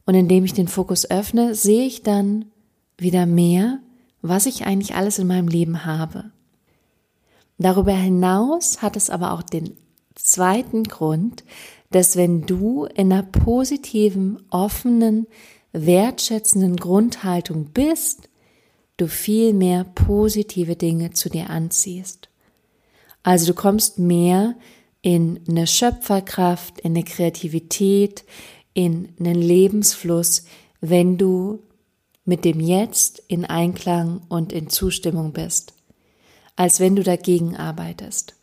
Und 0.06 0.14
indem 0.14 0.44
ich 0.44 0.54
den 0.54 0.68
Fokus 0.68 1.10
öffne, 1.10 1.54
sehe 1.54 1.86
ich 1.86 2.02
dann 2.02 2.46
wieder 2.96 3.26
mehr, 3.26 3.80
was 4.22 4.46
ich 4.46 4.64
eigentlich 4.64 4.94
alles 4.94 5.18
in 5.18 5.26
meinem 5.26 5.48
Leben 5.48 5.84
habe. 5.84 6.32
Darüber 7.58 7.92
hinaus 7.92 8.82
hat 8.82 8.96
es 8.96 9.10
aber 9.10 9.32
auch 9.32 9.42
den 9.42 9.76
zweiten 10.14 10.84
Grund, 10.84 11.44
dass 11.90 12.16
wenn 12.16 12.46
du 12.46 12.84
in 12.84 13.12
einer 13.12 13.22
positiven, 13.22 14.42
offenen, 14.50 15.26
wertschätzenden 15.72 16.76
Grundhaltung 16.76 17.66
bist, 17.66 18.28
du 18.96 19.06
viel 19.06 19.52
mehr 19.52 19.84
positive 19.84 20.76
Dinge 20.76 21.12
zu 21.12 21.28
dir 21.28 21.50
anziehst. 21.50 22.28
Also 23.22 23.46
du 23.46 23.54
kommst 23.54 23.98
mehr 23.98 24.54
in 25.02 25.40
eine 25.48 25.66
Schöpferkraft, 25.66 26.80
in 26.80 26.92
eine 26.92 27.04
Kreativität, 27.04 28.24
in 28.74 29.08
einen 29.18 29.40
Lebensfluss, 29.40 30.44
wenn 30.80 31.18
du 31.18 31.60
mit 32.24 32.44
dem 32.44 32.60
Jetzt 32.60 33.22
in 33.28 33.44
Einklang 33.44 34.20
und 34.28 34.52
in 34.52 34.68
Zustimmung 34.68 35.32
bist, 35.32 35.72
als 36.58 36.80
wenn 36.80 36.96
du 36.96 37.04
dagegen 37.04 37.56
arbeitest. 37.56 38.34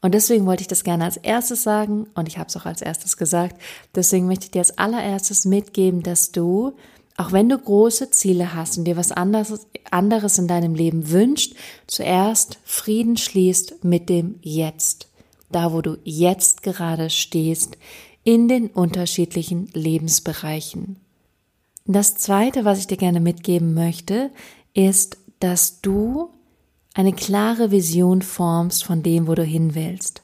Und 0.00 0.14
deswegen 0.14 0.46
wollte 0.46 0.62
ich 0.62 0.68
das 0.68 0.84
gerne 0.84 1.04
als 1.04 1.16
erstes 1.16 1.64
sagen 1.64 2.06
und 2.14 2.28
ich 2.28 2.38
habe 2.38 2.48
es 2.48 2.56
auch 2.56 2.66
als 2.66 2.82
erstes 2.82 3.16
gesagt. 3.16 3.60
Deswegen 3.94 4.28
möchte 4.28 4.44
ich 4.44 4.52
dir 4.52 4.60
als 4.60 4.78
allererstes 4.78 5.44
mitgeben, 5.44 6.04
dass 6.04 6.30
du, 6.30 6.72
auch 7.16 7.32
wenn 7.32 7.48
du 7.48 7.58
große 7.58 8.10
Ziele 8.10 8.54
hast 8.54 8.78
und 8.78 8.84
dir 8.84 8.96
was 8.96 9.10
anderes, 9.10 9.66
anderes 9.90 10.38
in 10.38 10.46
deinem 10.46 10.76
Leben 10.76 11.10
wünscht, 11.10 11.56
zuerst 11.88 12.58
Frieden 12.64 13.16
schließt 13.16 13.82
mit 13.82 14.08
dem 14.08 14.36
Jetzt. 14.40 15.08
Da, 15.50 15.72
wo 15.72 15.82
du 15.82 15.98
jetzt 16.04 16.62
gerade 16.62 17.10
stehst, 17.10 17.76
in 18.22 18.46
den 18.46 18.68
unterschiedlichen 18.68 19.68
Lebensbereichen. 19.74 20.96
Das 21.86 22.14
zweite, 22.14 22.64
was 22.64 22.78
ich 22.78 22.86
dir 22.86 22.96
gerne 22.96 23.20
mitgeben 23.20 23.74
möchte, 23.74 24.30
ist, 24.74 25.18
dass 25.40 25.80
du 25.80 26.30
eine 26.94 27.12
klare 27.12 27.70
Vision 27.70 28.22
formst 28.22 28.84
von 28.84 29.02
dem, 29.02 29.26
wo 29.26 29.34
du 29.34 29.42
hin 29.42 29.74
willst. 29.74 30.22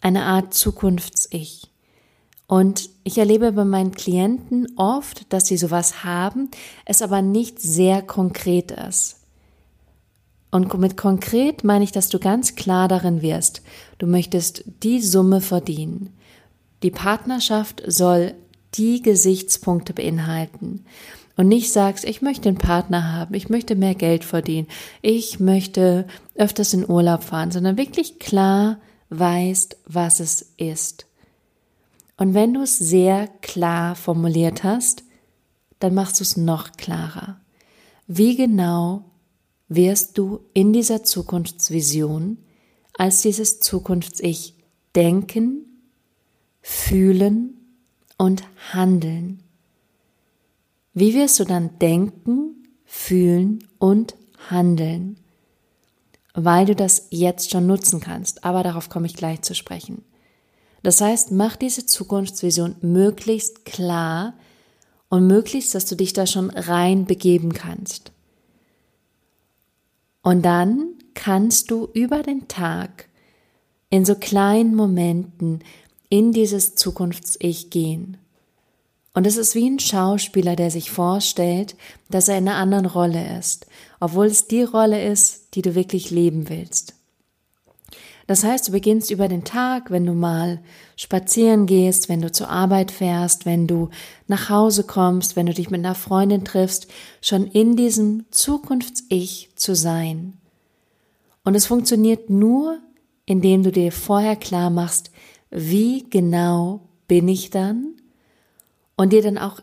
Eine 0.00 0.24
Art 0.24 0.52
Zukunfts-Ich. 0.52 1.70
Und 2.46 2.90
ich 3.04 3.16
erlebe 3.16 3.52
bei 3.52 3.64
meinen 3.64 3.92
Klienten 3.92 4.66
oft, 4.76 5.32
dass 5.32 5.46
sie 5.46 5.56
sowas 5.56 6.04
haben, 6.04 6.50
es 6.84 7.00
aber 7.00 7.22
nicht 7.22 7.60
sehr 7.60 8.02
konkret 8.02 8.72
ist. 8.72 9.20
Und 10.50 10.78
mit 10.78 10.98
konkret 10.98 11.64
meine 11.64 11.84
ich, 11.84 11.92
dass 11.92 12.10
du 12.10 12.18
ganz 12.18 12.56
klar 12.56 12.88
darin 12.88 13.22
wirst, 13.22 13.62
du 13.96 14.06
möchtest 14.06 14.64
die 14.82 15.00
Summe 15.00 15.40
verdienen. 15.40 16.10
Die 16.82 16.90
Partnerschaft 16.90 17.82
soll 17.86 18.34
die 18.74 19.00
Gesichtspunkte 19.00 19.94
beinhalten 19.94 20.84
und 21.36 21.48
nicht 21.48 21.72
sagst, 21.72 22.04
ich 22.04 22.22
möchte 22.22 22.48
einen 22.48 22.58
Partner 22.58 23.12
haben, 23.12 23.34
ich 23.34 23.48
möchte 23.48 23.74
mehr 23.74 23.94
Geld 23.94 24.24
verdienen, 24.24 24.68
ich 25.00 25.40
möchte 25.40 26.06
öfters 26.34 26.74
in 26.74 26.88
Urlaub 26.88 27.22
fahren, 27.24 27.50
sondern 27.50 27.78
wirklich 27.78 28.18
klar 28.18 28.78
weißt, 29.10 29.76
was 29.86 30.20
es 30.20 30.52
ist. 30.56 31.06
Und 32.16 32.34
wenn 32.34 32.54
du 32.54 32.62
es 32.62 32.78
sehr 32.78 33.28
klar 33.40 33.94
formuliert 33.94 34.62
hast, 34.64 35.04
dann 35.80 35.94
machst 35.94 36.20
du 36.20 36.22
es 36.22 36.36
noch 36.36 36.72
klarer. 36.72 37.40
Wie 38.06 38.36
genau 38.36 39.04
wirst 39.68 40.18
du 40.18 40.40
in 40.54 40.72
dieser 40.72 41.02
Zukunftsvision 41.02 42.38
als 42.96 43.22
dieses 43.22 43.60
Zukunfts-Ich 43.60 44.54
denken, 44.94 45.64
fühlen 46.60 47.56
und 48.18 48.44
handeln? 48.72 49.42
Wie 50.94 51.14
wirst 51.14 51.40
du 51.40 51.44
dann 51.44 51.78
denken, 51.78 52.66
fühlen 52.84 53.66
und 53.78 54.14
handeln? 54.50 55.16
Weil 56.34 56.66
du 56.66 56.74
das 56.74 57.08
jetzt 57.10 57.50
schon 57.50 57.66
nutzen 57.66 58.00
kannst, 58.00 58.44
aber 58.44 58.62
darauf 58.62 58.88
komme 58.88 59.06
ich 59.06 59.14
gleich 59.14 59.42
zu 59.42 59.54
sprechen. 59.54 60.04
Das 60.82 61.00
heißt, 61.00 61.30
mach 61.30 61.56
diese 61.56 61.86
Zukunftsvision 61.86 62.76
möglichst 62.80 63.64
klar 63.64 64.34
und 65.08 65.26
möglichst, 65.26 65.74
dass 65.74 65.84
du 65.86 65.94
dich 65.94 66.12
da 66.12 66.26
schon 66.26 66.50
rein 66.50 67.04
begeben 67.04 67.52
kannst. 67.52 68.12
Und 70.22 70.42
dann 70.42 70.94
kannst 71.14 71.70
du 71.70 71.88
über 71.92 72.22
den 72.22 72.48
Tag 72.48 73.08
in 73.90 74.04
so 74.04 74.14
kleinen 74.14 74.74
Momenten 74.74 75.62
in 76.08 76.32
dieses 76.32 76.74
Zukunfts-Ich 76.74 77.70
gehen. 77.70 78.16
Und 79.14 79.26
es 79.26 79.36
ist 79.36 79.54
wie 79.54 79.68
ein 79.68 79.78
Schauspieler, 79.78 80.56
der 80.56 80.70
sich 80.70 80.90
vorstellt, 80.90 81.76
dass 82.10 82.28
er 82.28 82.38
in 82.38 82.48
einer 82.48 82.56
anderen 82.56 82.86
Rolle 82.86 83.38
ist, 83.38 83.66
obwohl 84.00 84.26
es 84.26 84.48
die 84.48 84.62
Rolle 84.62 85.04
ist, 85.04 85.54
die 85.54 85.62
du 85.62 85.74
wirklich 85.74 86.10
leben 86.10 86.48
willst. 86.48 86.94
Das 88.26 88.44
heißt, 88.44 88.68
du 88.68 88.72
beginnst 88.72 89.10
über 89.10 89.28
den 89.28 89.44
Tag, 89.44 89.90
wenn 89.90 90.06
du 90.06 90.14
mal 90.14 90.60
spazieren 90.96 91.66
gehst, 91.66 92.08
wenn 92.08 92.22
du 92.22 92.32
zur 92.32 92.48
Arbeit 92.48 92.90
fährst, 92.90 93.44
wenn 93.44 93.66
du 93.66 93.90
nach 94.28 94.48
Hause 94.48 94.84
kommst, 94.84 95.36
wenn 95.36 95.46
du 95.46 95.52
dich 95.52 95.70
mit 95.70 95.80
einer 95.80 95.94
Freundin 95.94 96.44
triffst, 96.44 96.86
schon 97.20 97.46
in 97.46 97.76
diesem 97.76 98.24
Zukunfts-Ich 98.30 99.50
zu 99.56 99.74
sein. 99.74 100.38
Und 101.44 101.56
es 101.56 101.66
funktioniert 101.66 102.30
nur, 102.30 102.78
indem 103.26 103.64
du 103.64 103.72
dir 103.72 103.92
vorher 103.92 104.36
klar 104.36 104.70
machst, 104.70 105.10
wie 105.50 106.08
genau 106.08 106.88
bin 107.08 107.28
ich 107.28 107.50
dann 107.50 107.96
und 109.02 109.12
dir 109.12 109.20
dann 109.20 109.36
auch, 109.36 109.58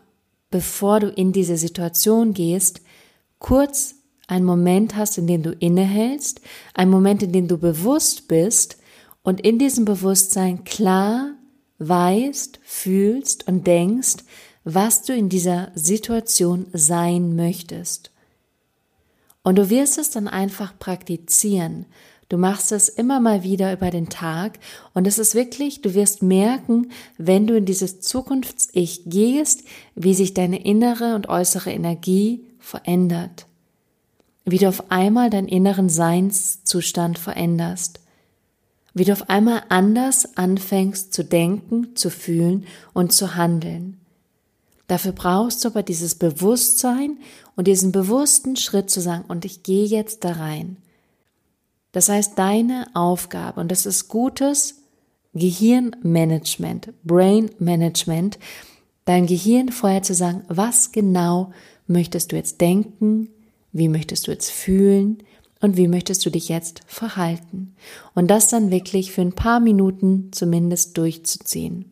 bevor 0.50 1.00
du 1.00 1.08
in 1.08 1.32
diese 1.32 1.56
Situation 1.56 2.34
gehst, 2.34 2.82
kurz 3.38 3.94
einen 4.26 4.44
Moment 4.44 4.96
hast, 4.96 5.16
in 5.16 5.26
dem 5.26 5.42
du 5.42 5.52
innehältst, 5.52 6.42
einen 6.74 6.90
Moment, 6.90 7.22
in 7.22 7.32
dem 7.32 7.48
du 7.48 7.56
bewusst 7.56 8.28
bist 8.28 8.76
und 9.22 9.40
in 9.40 9.58
diesem 9.58 9.86
Bewusstsein 9.86 10.64
klar 10.64 11.30
weißt, 11.78 12.60
fühlst 12.62 13.48
und 13.48 13.66
denkst, 13.66 14.16
was 14.64 15.04
du 15.04 15.14
in 15.14 15.30
dieser 15.30 15.72
Situation 15.74 16.66
sein 16.74 17.34
möchtest. 17.34 18.10
Und 19.42 19.56
du 19.56 19.70
wirst 19.70 19.96
es 19.96 20.10
dann 20.10 20.28
einfach 20.28 20.78
praktizieren. 20.78 21.86
Du 22.30 22.38
machst 22.38 22.70
es 22.70 22.88
immer 22.88 23.18
mal 23.18 23.42
wieder 23.42 23.72
über 23.72 23.90
den 23.90 24.08
Tag 24.08 24.60
und 24.94 25.08
es 25.08 25.18
ist 25.18 25.34
wirklich, 25.34 25.82
du 25.82 25.94
wirst 25.94 26.22
merken, 26.22 26.92
wenn 27.18 27.48
du 27.48 27.56
in 27.56 27.64
dieses 27.64 28.00
Zukunfts-Ich 28.02 29.02
gehst, 29.06 29.64
wie 29.96 30.14
sich 30.14 30.32
deine 30.32 30.64
innere 30.64 31.16
und 31.16 31.28
äußere 31.28 31.72
Energie 31.72 32.44
verändert. 32.60 33.46
Wie 34.44 34.58
du 34.58 34.68
auf 34.68 34.92
einmal 34.92 35.28
deinen 35.28 35.48
inneren 35.48 35.88
Seinszustand 35.88 37.18
veränderst. 37.18 37.98
Wie 38.94 39.04
du 39.04 39.12
auf 39.12 39.28
einmal 39.28 39.64
anders 39.68 40.36
anfängst 40.36 41.12
zu 41.12 41.24
denken, 41.24 41.96
zu 41.96 42.10
fühlen 42.10 42.64
und 42.92 43.12
zu 43.12 43.34
handeln. 43.34 43.98
Dafür 44.86 45.12
brauchst 45.12 45.64
du 45.64 45.68
aber 45.68 45.82
dieses 45.82 46.14
Bewusstsein 46.14 47.18
und 47.56 47.66
diesen 47.66 47.90
bewussten 47.90 48.54
Schritt 48.54 48.88
zu 48.88 49.00
sagen, 49.00 49.24
und 49.26 49.44
ich 49.44 49.64
gehe 49.64 49.84
jetzt 49.84 50.22
da 50.22 50.34
rein. 50.34 50.76
Das 51.92 52.08
heißt, 52.08 52.38
deine 52.38 52.86
Aufgabe, 52.94 53.60
und 53.60 53.70
das 53.70 53.86
ist 53.86 54.08
gutes 54.08 54.76
Gehirnmanagement, 55.34 56.92
Brain 57.04 57.50
Management, 57.58 58.38
dein 59.04 59.26
Gehirn 59.26 59.70
vorher 59.70 60.02
zu 60.02 60.14
sagen, 60.14 60.42
was 60.48 60.92
genau 60.92 61.52
möchtest 61.86 62.32
du 62.32 62.36
jetzt 62.36 62.60
denken, 62.60 63.28
wie 63.72 63.88
möchtest 63.88 64.26
du 64.26 64.30
jetzt 64.30 64.50
fühlen 64.50 65.18
und 65.60 65.76
wie 65.76 65.88
möchtest 65.88 66.24
du 66.24 66.30
dich 66.30 66.48
jetzt 66.48 66.80
verhalten. 66.86 67.74
Und 68.14 68.28
das 68.28 68.48
dann 68.48 68.70
wirklich 68.70 69.12
für 69.12 69.20
ein 69.20 69.34
paar 69.34 69.60
Minuten 69.60 70.30
zumindest 70.32 70.96
durchzuziehen. 70.96 71.86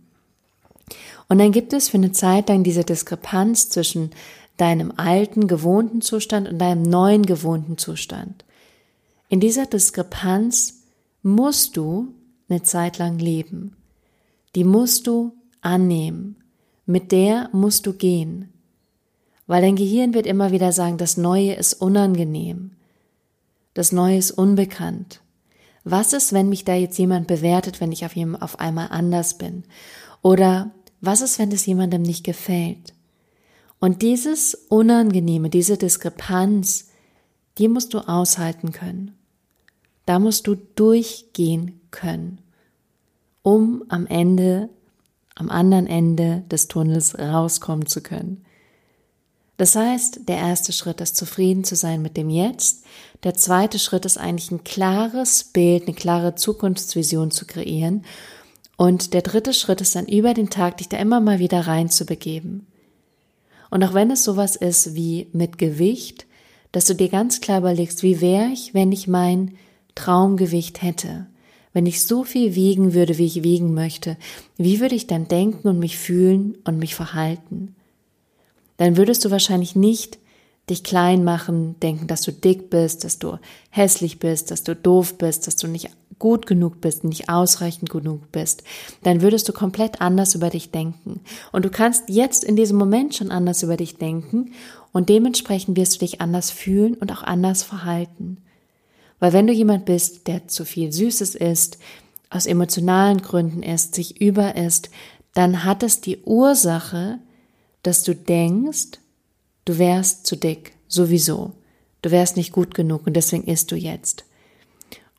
Und 1.28 1.38
dann 1.38 1.52
gibt 1.52 1.72
es 1.72 1.90
für 1.90 1.98
eine 1.98 2.12
Zeit 2.12 2.48
lang 2.48 2.62
diese 2.62 2.84
Diskrepanz 2.84 3.68
zwischen 3.68 4.10
deinem 4.56 4.92
alten 4.96 5.46
gewohnten 5.46 6.00
Zustand 6.00 6.48
und 6.48 6.58
deinem 6.58 6.82
neuen 6.82 7.26
gewohnten 7.26 7.78
Zustand. 7.78 8.44
In 9.28 9.40
dieser 9.40 9.66
Diskrepanz 9.66 10.84
musst 11.22 11.76
du 11.76 12.14
eine 12.48 12.62
Zeit 12.62 12.98
lang 12.98 13.18
leben. 13.18 13.76
Die 14.54 14.64
musst 14.64 15.06
du 15.06 15.32
annehmen. 15.60 16.36
Mit 16.86 17.12
der 17.12 17.50
musst 17.52 17.86
du 17.86 17.92
gehen. 17.92 18.52
Weil 19.46 19.62
dein 19.62 19.76
Gehirn 19.76 20.14
wird 20.14 20.26
immer 20.26 20.50
wieder 20.50 20.72
sagen, 20.72 20.96
das 20.96 21.18
Neue 21.18 21.52
ist 21.54 21.74
unangenehm. 21.74 22.72
Das 23.74 23.92
Neue 23.92 24.16
ist 24.16 24.30
unbekannt. 24.30 25.20
Was 25.84 26.12
ist, 26.12 26.32
wenn 26.32 26.48
mich 26.48 26.64
da 26.64 26.74
jetzt 26.74 26.98
jemand 26.98 27.26
bewertet, 27.26 27.80
wenn 27.80 27.92
ich 27.92 28.04
auf, 28.06 28.16
ihm 28.16 28.34
auf 28.34 28.60
einmal 28.60 28.88
anders 28.90 29.36
bin? 29.36 29.64
Oder 30.22 30.70
was 31.00 31.20
ist, 31.20 31.38
wenn 31.38 31.52
es 31.52 31.66
jemandem 31.66 32.02
nicht 32.02 32.24
gefällt? 32.24 32.94
Und 33.78 34.02
dieses 34.02 34.54
Unangenehme, 34.54 35.50
diese 35.50 35.76
Diskrepanz, 35.76 36.88
die 37.58 37.68
musst 37.68 37.94
du 37.94 38.00
aushalten 38.00 38.72
können. 38.72 39.17
Da 40.08 40.18
musst 40.18 40.46
du 40.46 40.54
durchgehen 40.54 41.82
können, 41.90 42.38
um 43.42 43.84
am 43.90 44.06
Ende, 44.06 44.70
am 45.34 45.50
anderen 45.50 45.86
Ende 45.86 46.44
des 46.50 46.66
Tunnels 46.66 47.18
rauskommen 47.18 47.84
zu 47.84 48.02
können. 48.02 48.42
Das 49.58 49.76
heißt, 49.76 50.20
der 50.26 50.38
erste 50.38 50.72
Schritt 50.72 51.02
ist 51.02 51.14
zufrieden 51.14 51.62
zu 51.62 51.76
sein 51.76 52.00
mit 52.00 52.16
dem 52.16 52.30
Jetzt. 52.30 52.86
Der 53.22 53.34
zweite 53.34 53.78
Schritt 53.78 54.06
ist 54.06 54.16
eigentlich 54.16 54.50
ein 54.50 54.64
klares 54.64 55.44
Bild, 55.44 55.82
eine 55.82 55.94
klare 55.94 56.34
Zukunftsvision 56.36 57.30
zu 57.30 57.44
kreieren. 57.44 58.06
Und 58.78 59.12
der 59.12 59.20
dritte 59.20 59.52
Schritt 59.52 59.82
ist 59.82 59.94
dann 59.94 60.06
über 60.06 60.32
den 60.32 60.48
Tag, 60.48 60.78
dich 60.78 60.88
da 60.88 60.96
immer 60.96 61.20
mal 61.20 61.38
wieder 61.38 61.66
reinzubegeben. 61.66 62.66
Und 63.68 63.84
auch 63.84 63.92
wenn 63.92 64.10
es 64.10 64.24
sowas 64.24 64.56
ist 64.56 64.94
wie 64.94 65.28
mit 65.34 65.58
Gewicht, 65.58 66.24
dass 66.72 66.86
du 66.86 66.94
dir 66.94 67.10
ganz 67.10 67.42
klar 67.42 67.58
überlegst, 67.58 68.02
wie 68.02 68.22
wäre 68.22 68.46
ich, 68.46 68.72
wenn 68.72 68.90
ich 68.90 69.06
mein 69.06 69.58
Traumgewicht 69.98 70.82
hätte? 70.82 71.26
wenn 71.72 71.86
ich 71.86 72.04
so 72.04 72.24
viel 72.24 72.54
wiegen 72.54 72.94
würde, 72.94 73.18
wie 73.18 73.26
ich 73.26 73.44
wiegen 73.44 73.74
möchte, 73.74 74.16
wie 74.56 74.80
würde 74.80 74.94
ich 74.94 75.06
dann 75.06 75.28
denken 75.28 75.68
und 75.68 75.78
mich 75.78 75.98
fühlen 75.98 76.56
und 76.64 76.78
mich 76.78 76.94
verhalten? 76.94 77.76
Dann 78.78 78.96
würdest 78.96 79.24
du 79.24 79.30
wahrscheinlich 79.30 79.76
nicht 79.76 80.18
dich 80.70 80.82
klein 80.82 81.24
machen, 81.24 81.78
denken, 81.80 82.06
dass 82.06 82.22
du 82.22 82.32
dick 82.32 82.68
bist, 82.68 83.04
dass 83.04 83.18
du 83.18 83.38
hässlich 83.70 84.18
bist, 84.18 84.50
dass 84.50 84.64
du 84.64 84.76
doof 84.76 85.18
bist, 85.18 85.46
dass 85.46 85.56
du 85.56 85.66
nicht 85.66 85.90
gut 86.18 86.46
genug 86.46 86.80
bist, 86.80 87.04
nicht 87.04 87.28
ausreichend 87.28 87.90
genug 87.90 88.32
bist, 88.32 88.64
dann 89.04 89.22
würdest 89.22 89.48
du 89.48 89.52
komplett 89.52 90.00
anders 90.00 90.34
über 90.34 90.50
dich 90.50 90.72
denken. 90.72 91.20
Und 91.52 91.64
du 91.64 91.70
kannst 91.70 92.08
jetzt 92.08 92.42
in 92.42 92.56
diesem 92.56 92.76
Moment 92.76 93.14
schon 93.14 93.30
anders 93.30 93.62
über 93.62 93.76
dich 93.76 93.98
denken 93.98 94.50
und 94.92 95.08
dementsprechend 95.08 95.76
wirst 95.76 95.94
du 95.94 95.98
dich 96.00 96.20
anders 96.20 96.50
fühlen 96.50 96.94
und 96.94 97.12
auch 97.12 97.22
anders 97.22 97.62
verhalten. 97.62 98.38
Weil 99.18 99.32
wenn 99.32 99.46
du 99.46 99.52
jemand 99.52 99.84
bist, 99.84 100.26
der 100.26 100.48
zu 100.48 100.64
viel 100.64 100.92
Süßes 100.92 101.34
isst, 101.34 101.78
aus 102.30 102.46
emotionalen 102.46 103.22
Gründen 103.22 103.62
isst, 103.62 103.94
sich 103.94 104.20
über 104.20 104.56
isst, 104.56 104.90
dann 105.34 105.64
hat 105.64 105.82
es 105.82 106.00
die 106.00 106.18
Ursache, 106.24 107.18
dass 107.82 108.02
du 108.02 108.14
denkst, 108.14 108.98
du 109.64 109.78
wärst 109.78 110.26
zu 110.26 110.36
dick, 110.36 110.74
sowieso. 110.88 111.52
Du 112.02 112.10
wärst 112.10 112.36
nicht 112.36 112.52
gut 112.52 112.74
genug 112.74 113.06
und 113.06 113.14
deswegen 113.14 113.44
isst 113.44 113.72
du 113.72 113.76
jetzt. 113.76 114.24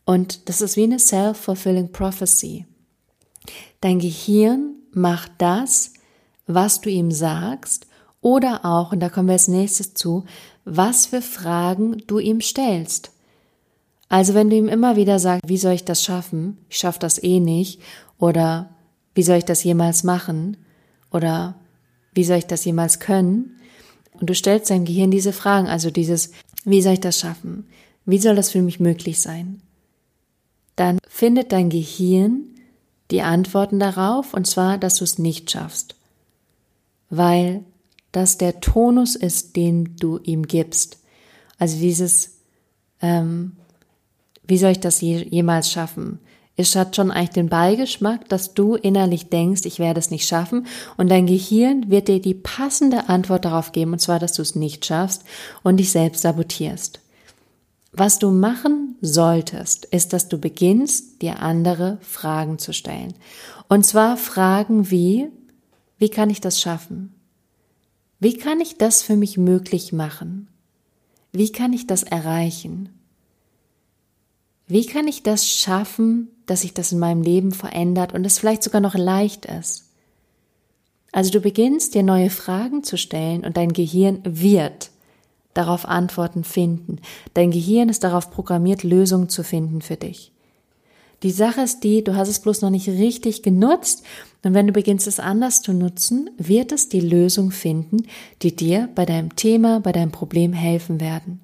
Und 0.06 0.50
das 0.50 0.62
ist 0.62 0.78
wie 0.78 0.84
eine 0.84 1.00
self-fulfilling 1.00 1.92
prophecy. 1.92 2.66
Dein 3.82 4.00
Gehirn 4.00 4.76
macht 4.92 5.32
das, 5.38 5.94
was 6.48 6.82
du 6.82 6.90
ihm 6.90 7.12
sagst, 7.12 7.86
oder 8.22 8.66
auch, 8.66 8.92
und 8.92 9.00
da 9.00 9.10
kommen 9.10 9.28
wir 9.28 9.34
als 9.34 9.48
nächstes 9.48 9.94
zu, 9.94 10.26
was 10.66 11.06
für 11.06 11.22
Fragen 11.22 12.04
du 12.08 12.20
ihm 12.20 12.42
stellst. 12.42 13.12
Also 14.10 14.34
wenn 14.34 14.50
du 14.50 14.58
ihm 14.58 14.68
immer 14.68 14.96
wieder 14.96 15.20
sagst, 15.20 15.48
wie 15.48 15.58
soll 15.58 15.74
ich 15.74 15.86
das 15.86 16.04
schaffen? 16.04 16.58
Ich 16.68 16.78
schaffe 16.78 17.00
das 17.00 17.22
eh 17.22 17.40
nicht. 17.40 17.80
Oder 18.18 18.70
wie 19.16 19.24
soll 19.24 19.38
ich 19.38 19.46
das 19.46 19.64
jemals 19.64 20.04
machen? 20.04 20.58
Oder 21.12 21.56
wie 22.14 22.24
soll 22.24 22.38
ich 22.38 22.48
das 22.48 22.66
jemals 22.66 23.00
können? 23.00 23.60
Und 24.20 24.30
du 24.30 24.36
stellst 24.36 24.70
deinem 24.70 24.86
Gehirn 24.86 25.12
diese 25.12 25.32
Fragen, 25.32 25.68
also 25.68 25.92
dieses, 25.92 26.32
wie 26.66 26.82
soll 26.82 26.94
ich 26.94 27.00
das 27.00 27.20
schaffen? 27.20 27.68
Wie 28.06 28.18
soll 28.18 28.36
das 28.36 28.50
für 28.52 28.62
mich 28.62 28.80
möglich 28.80 29.22
sein? 29.22 29.62
dann 30.80 31.00
findet 31.10 31.52
dein 31.52 31.70
Gehirn 31.70 32.46
die 33.12 33.22
Antworten 33.22 33.80
darauf, 33.80 34.34
und 34.34 34.48
zwar, 34.48 34.78
dass 34.78 34.96
du 34.96 35.04
es 35.04 35.20
nicht 35.20 35.52
schaffst, 35.52 35.96
weil 37.10 37.66
das 38.14 38.38
der 38.38 38.62
Tonus 38.62 39.18
ist, 39.18 39.58
den 39.58 39.98
du 39.98 40.20
ihm 40.20 40.48
gibst. 40.48 41.00
Also 41.58 41.78
dieses, 41.78 42.38
ähm, 43.02 43.58
wie 44.50 44.58
soll 44.58 44.72
ich 44.72 44.80
das 44.80 45.02
je, 45.02 45.26
jemals 45.30 45.72
schaffen? 45.72 46.20
Es 46.58 46.76
hat 46.76 46.96
schon 46.96 47.10
eigentlich 47.10 47.30
den 47.30 47.48
Beigeschmack, 47.48 48.28
dass 48.28 48.54
du 48.54 48.76
innerlich 48.76 49.30
denkst, 49.30 49.62
ich 49.64 49.80
werde 49.80 50.00
es 50.00 50.12
nicht 50.12 50.28
schaffen, 50.28 50.68
und 50.98 51.10
dein 51.10 51.26
Gehirn 51.26 51.90
wird 51.90 52.10
dir 52.10 52.20
die 52.20 52.34
passende 52.34 53.08
Antwort 53.08 53.46
darauf 53.46 53.72
geben, 53.72 53.94
und 53.94 54.00
zwar, 54.00 54.20
dass 54.20 54.34
du 54.34 54.42
es 54.42 54.56
nicht 54.56 54.86
schaffst 54.86 55.24
und 55.64 55.78
dich 55.78 55.92
selbst 55.92 56.22
sabotierst. 56.22 57.00
Was 57.94 58.20
du 58.20 58.32
machen 58.32 58.98
solltest, 59.00 59.86
ist, 59.86 60.12
dass 60.12 60.28
du 60.28 60.38
beginnst, 60.38 61.22
dir 61.22 61.42
andere 61.42 61.98
Fragen 62.02 62.60
zu 62.60 62.74
stellen. 62.74 63.14
Und 63.70 63.86
zwar 63.86 64.18
Fragen 64.18 64.92
wie, 64.92 65.28
wie 65.98 66.10
kann 66.10 66.30
ich 66.30 66.42
das 66.42 66.60
schaffen? 66.60 67.14
Wie 68.20 68.38
kann 68.38 68.60
ich 68.60 68.78
das 68.78 69.02
für 69.02 69.16
mich 69.16 69.38
möglich 69.38 69.94
machen? 69.94 70.50
Wie 71.32 71.54
kann 71.54 71.72
ich 71.72 71.88
das 71.88 72.04
erreichen? 72.04 72.90
Wie 74.70 74.86
kann 74.86 75.08
ich 75.08 75.24
das 75.24 75.50
schaffen, 75.50 76.28
dass 76.46 76.62
sich 76.62 76.76
das 76.76 76.92
in 76.92 77.00
meinem 77.00 77.24
Leben 77.24 77.54
verändert 77.54 78.14
und 78.14 78.24
es 78.24 78.38
vielleicht 78.38 78.62
sogar 78.62 78.82
noch 78.82 78.94
leicht 78.94 79.48
ist? 79.48 79.86
Also 81.12 81.32
du 81.32 81.42
beginnst 81.42 81.96
dir 81.96 82.04
neue 82.04 82.30
Fragen 82.30 82.84
zu 82.84 82.96
stellen 82.96 83.44
und 83.44 83.58
dein 83.58 83.74
Gehirn 83.74 84.22
wird 84.24 84.92
darauf 85.56 85.88
Antworten 85.88 86.44
finden. 86.44 86.98
Dein 87.34 87.50
Gehirn 87.50 87.90
ist 87.90 88.04
darauf 88.04 88.30
programmiert, 88.30 88.84
Lösungen 88.84 89.28
zu 89.28 89.44
finden 89.44 89.82
für 89.82 89.98
dich. 89.98 90.32
Die 91.24 91.32
Sache 91.32 91.62
ist 91.62 91.84
die, 91.84 92.04
du 92.04 92.16
hast 92.16 92.30
es 92.30 92.40
bloß 92.40 92.62
noch 92.62 92.70
nicht 92.70 92.88
richtig 92.88 93.42
genutzt 93.42 94.04
und 94.44 94.54
wenn 94.54 94.68
du 94.68 94.72
beginnst 94.72 95.08
es 95.08 95.20
anders 95.20 95.64
zu 95.64 95.74
nutzen, 95.74 96.30
wird 96.38 96.72
es 96.72 96.90
die 96.90 97.02
Lösung 97.02 97.50
finden, 97.50 98.06
die 98.44 98.56
dir 98.56 98.88
bei 98.94 99.08
deinem 99.08 99.36
Thema, 99.36 99.80
bei 99.80 99.94
deinem 99.94 100.12
Problem 100.12 100.54
helfen 100.54 101.02
werden. 101.02 101.42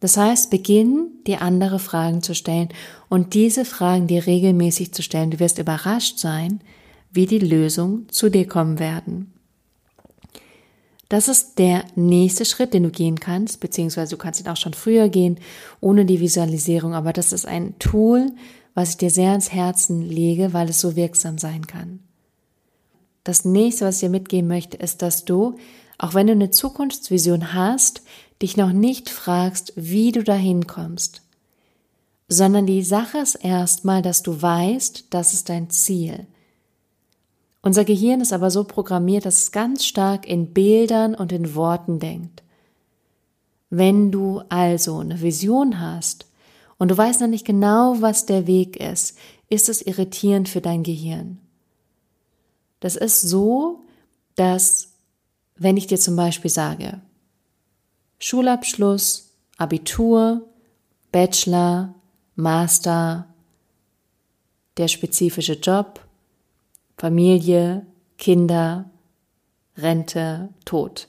Das 0.00 0.16
heißt, 0.16 0.50
beginn 0.50 1.10
dir 1.26 1.42
andere 1.42 1.78
Fragen 1.78 2.22
zu 2.22 2.34
stellen 2.34 2.70
und 3.08 3.34
diese 3.34 3.64
Fragen 3.64 4.06
dir 4.06 4.26
regelmäßig 4.26 4.92
zu 4.92 5.02
stellen. 5.02 5.30
Du 5.30 5.38
wirst 5.38 5.58
überrascht 5.58 6.18
sein, 6.18 6.60
wie 7.12 7.26
die 7.26 7.38
Lösung 7.38 8.08
zu 8.10 8.30
dir 8.30 8.48
kommen 8.48 8.78
werden. 8.78 9.34
Das 11.10 11.26
ist 11.26 11.58
der 11.58 11.84
nächste 11.96 12.44
Schritt, 12.44 12.72
den 12.72 12.84
du 12.84 12.90
gehen 12.90 13.18
kannst, 13.18 13.60
beziehungsweise 13.60 14.12
du 14.12 14.16
kannst 14.16 14.40
ihn 14.40 14.48
auch 14.48 14.56
schon 14.56 14.74
früher 14.74 15.08
gehen, 15.08 15.38
ohne 15.80 16.06
die 16.06 16.20
Visualisierung, 16.20 16.94
aber 16.94 17.12
das 17.12 17.32
ist 17.32 17.46
ein 17.46 17.76
Tool, 17.80 18.30
was 18.74 18.90
ich 18.90 18.96
dir 18.98 19.10
sehr 19.10 19.30
ans 19.30 19.52
Herzen 19.52 20.08
lege, 20.08 20.52
weil 20.52 20.68
es 20.68 20.80
so 20.80 20.94
wirksam 20.94 21.36
sein 21.36 21.66
kann. 21.66 21.98
Das 23.24 23.44
nächste, 23.44 23.86
was 23.86 23.96
ich 23.96 24.00
dir 24.02 24.08
mitgeben 24.08 24.48
möchte, 24.48 24.76
ist, 24.76 25.02
dass 25.02 25.24
du, 25.24 25.56
auch 25.98 26.14
wenn 26.14 26.28
du 26.28 26.32
eine 26.32 26.52
Zukunftsvision 26.52 27.54
hast, 27.54 28.02
dich 28.42 28.56
noch 28.56 28.72
nicht 28.72 29.10
fragst, 29.10 29.72
wie 29.76 30.12
du 30.12 30.24
dahin 30.24 30.66
kommst, 30.66 31.22
sondern 32.28 32.66
die 32.66 32.82
Sache 32.82 33.18
ist 33.18 33.34
erstmal, 33.34 34.02
dass 34.02 34.22
du 34.22 34.40
weißt, 34.40 35.06
das 35.10 35.34
ist 35.34 35.48
dein 35.48 35.68
Ziel. 35.70 36.26
Unser 37.62 37.84
Gehirn 37.84 38.20
ist 38.20 38.32
aber 38.32 38.50
so 38.50 38.64
programmiert, 38.64 39.26
dass 39.26 39.38
es 39.38 39.52
ganz 39.52 39.84
stark 39.84 40.26
in 40.26 40.54
Bildern 40.54 41.14
und 41.14 41.32
in 41.32 41.54
Worten 41.54 41.98
denkt. 41.98 42.42
Wenn 43.68 44.10
du 44.10 44.42
also 44.48 44.98
eine 44.98 45.20
Vision 45.20 45.80
hast 45.80 46.26
und 46.78 46.90
du 46.90 46.96
weißt 46.96 47.20
noch 47.20 47.28
nicht 47.28 47.44
genau, 47.44 48.00
was 48.00 48.26
der 48.26 48.46
Weg 48.46 48.76
ist, 48.76 49.18
ist 49.48 49.68
es 49.68 49.82
irritierend 49.82 50.48
für 50.48 50.60
dein 50.60 50.82
Gehirn. 50.82 51.38
Das 52.80 52.96
ist 52.96 53.20
so, 53.20 53.84
dass 54.36 54.88
wenn 55.56 55.76
ich 55.76 55.86
dir 55.86 55.98
zum 55.98 56.16
Beispiel 56.16 56.50
sage, 56.50 57.02
Schulabschluss, 58.22 59.30
Abitur, 59.56 60.46
Bachelor, 61.10 61.94
Master, 62.36 63.26
der 64.76 64.88
spezifische 64.88 65.54
Job, 65.54 66.04
Familie, 66.98 67.86
Kinder, 68.18 68.90
Rente, 69.76 70.50
Tod. 70.66 71.08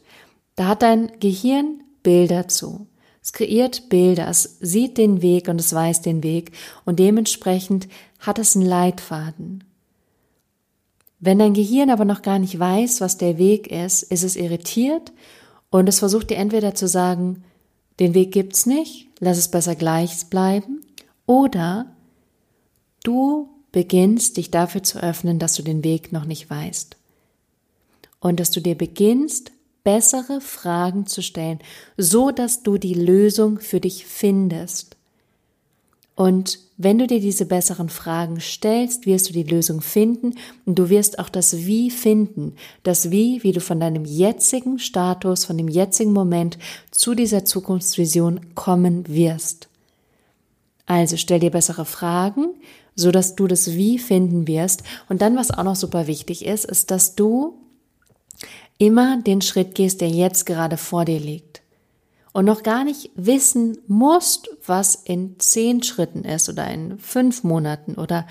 Da 0.55 0.69
hat 0.69 0.83
dein 0.83 1.11
Gehirn 1.19 1.83
Bilder 2.01 2.47
zu. 2.47 2.87
Es 3.21 3.33
kreiert 3.33 3.89
Bilder, 3.89 4.29
es 4.29 4.57
sieht 4.61 4.97
den 4.97 5.21
Weg 5.21 5.49
und 5.49 5.59
es 5.59 5.73
weiß 5.73 6.01
den 6.01 6.23
Weg 6.23 6.53
und 6.85 6.97
dementsprechend 6.97 7.89
hat 8.19 8.39
es 8.39 8.55
einen 8.55 8.65
Leitfaden. 8.65 9.65
Wenn 11.19 11.39
dein 11.39 11.53
Gehirn 11.53 11.89
aber 11.89 12.05
noch 12.05 12.21
gar 12.21 12.39
nicht 12.39 12.57
weiß, 12.57 13.01
was 13.01 13.17
der 13.17 13.37
Weg 13.37 13.67
ist, 13.67 14.01
ist 14.01 14.23
es 14.23 14.37
irritiert 14.37 15.11
und 15.71 15.89
es 15.89 15.99
versucht 15.99 16.29
dir 16.29 16.37
entweder 16.37 16.75
zu 16.75 16.87
sagen, 16.87 17.43
den 17.99 18.13
Weg 18.13 18.31
gibt's 18.31 18.65
nicht, 18.65 19.07
lass 19.19 19.37
es 19.37 19.49
besser 19.49 19.75
gleich 19.75 20.25
bleiben, 20.29 20.81
oder 21.25 21.87
du 23.03 23.49
beginnst, 23.71 24.37
dich 24.37 24.51
dafür 24.51 24.83
zu 24.83 25.01
öffnen, 25.01 25.39
dass 25.39 25.55
du 25.55 25.63
den 25.63 25.83
Weg 25.83 26.11
noch 26.11 26.25
nicht 26.25 26.49
weißt. 26.49 26.97
Und 28.19 28.39
dass 28.39 28.51
du 28.51 28.59
dir 28.59 28.77
beginnst, 28.77 29.51
bessere 29.83 30.41
Fragen 30.41 31.07
zu 31.07 31.23
stellen, 31.23 31.59
so 31.97 32.31
dass 32.31 32.63
du 32.63 32.77
die 32.77 32.93
Lösung 32.93 33.59
für 33.59 33.79
dich 33.79 34.05
findest. 34.05 34.97
Und 36.15 36.59
wenn 36.83 36.97
du 36.97 37.07
dir 37.07 37.19
diese 37.19 37.45
besseren 37.45 37.89
Fragen 37.89 38.39
stellst, 38.39 39.05
wirst 39.05 39.29
du 39.29 39.33
die 39.33 39.43
Lösung 39.43 39.81
finden 39.81 40.35
und 40.65 40.75
du 40.79 40.89
wirst 40.89 41.19
auch 41.19 41.29
das 41.29 41.65
Wie 41.65 41.91
finden. 41.91 42.55
Das 42.83 43.11
Wie, 43.11 43.43
wie 43.43 43.51
du 43.51 43.59
von 43.59 43.79
deinem 43.79 44.05
jetzigen 44.05 44.79
Status, 44.79 45.45
von 45.45 45.57
dem 45.57 45.67
jetzigen 45.67 46.13
Moment 46.13 46.57
zu 46.91 47.15
dieser 47.15 47.45
Zukunftsvision 47.45 48.55
kommen 48.55 49.07
wirst. 49.07 49.69
Also 50.85 51.17
stell 51.17 51.39
dir 51.39 51.51
bessere 51.51 51.85
Fragen, 51.85 52.49
so 52.95 53.11
dass 53.11 53.35
du 53.35 53.47
das 53.47 53.73
Wie 53.73 53.97
finden 53.97 54.47
wirst. 54.47 54.83
Und 55.09 55.21
dann, 55.21 55.35
was 55.35 55.51
auch 55.51 55.63
noch 55.63 55.75
super 55.75 56.07
wichtig 56.07 56.45
ist, 56.45 56.65
ist, 56.65 56.91
dass 56.91 57.15
du 57.15 57.57
immer 58.77 59.21
den 59.21 59.41
Schritt 59.41 59.75
gehst, 59.75 60.01
der 60.01 60.09
jetzt 60.09 60.45
gerade 60.45 60.77
vor 60.77 61.05
dir 61.05 61.19
liegt. 61.19 61.60
Und 62.33 62.45
noch 62.45 62.63
gar 62.63 62.83
nicht 62.83 63.11
wissen 63.15 63.77
musst, 63.87 64.49
was 64.65 64.95
in 64.95 65.35
zehn 65.39 65.83
Schritten 65.83 66.23
ist 66.23 66.47
oder 66.47 66.69
in 66.71 66.97
fünf 66.97 67.43
Monaten 67.43 67.95
oder 67.95 68.25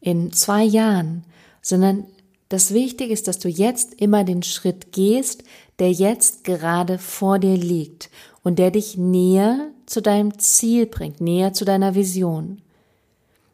in 0.00 0.32
zwei 0.32 0.62
Jahren, 0.62 1.24
sondern 1.62 2.06
das 2.48 2.72
Wichtige 2.72 3.12
ist, 3.12 3.26
dass 3.28 3.38
du 3.38 3.48
jetzt 3.48 3.94
immer 3.94 4.24
den 4.24 4.42
Schritt 4.42 4.92
gehst, 4.92 5.42
der 5.78 5.90
jetzt 5.90 6.44
gerade 6.44 6.98
vor 6.98 7.38
dir 7.38 7.56
liegt 7.56 8.10
und 8.42 8.58
der 8.58 8.70
dich 8.70 8.96
näher 8.96 9.70
zu 9.86 10.00
deinem 10.00 10.38
Ziel 10.38 10.86
bringt, 10.86 11.20
näher 11.20 11.52
zu 11.52 11.64
deiner 11.64 11.94
Vision. 11.94 12.62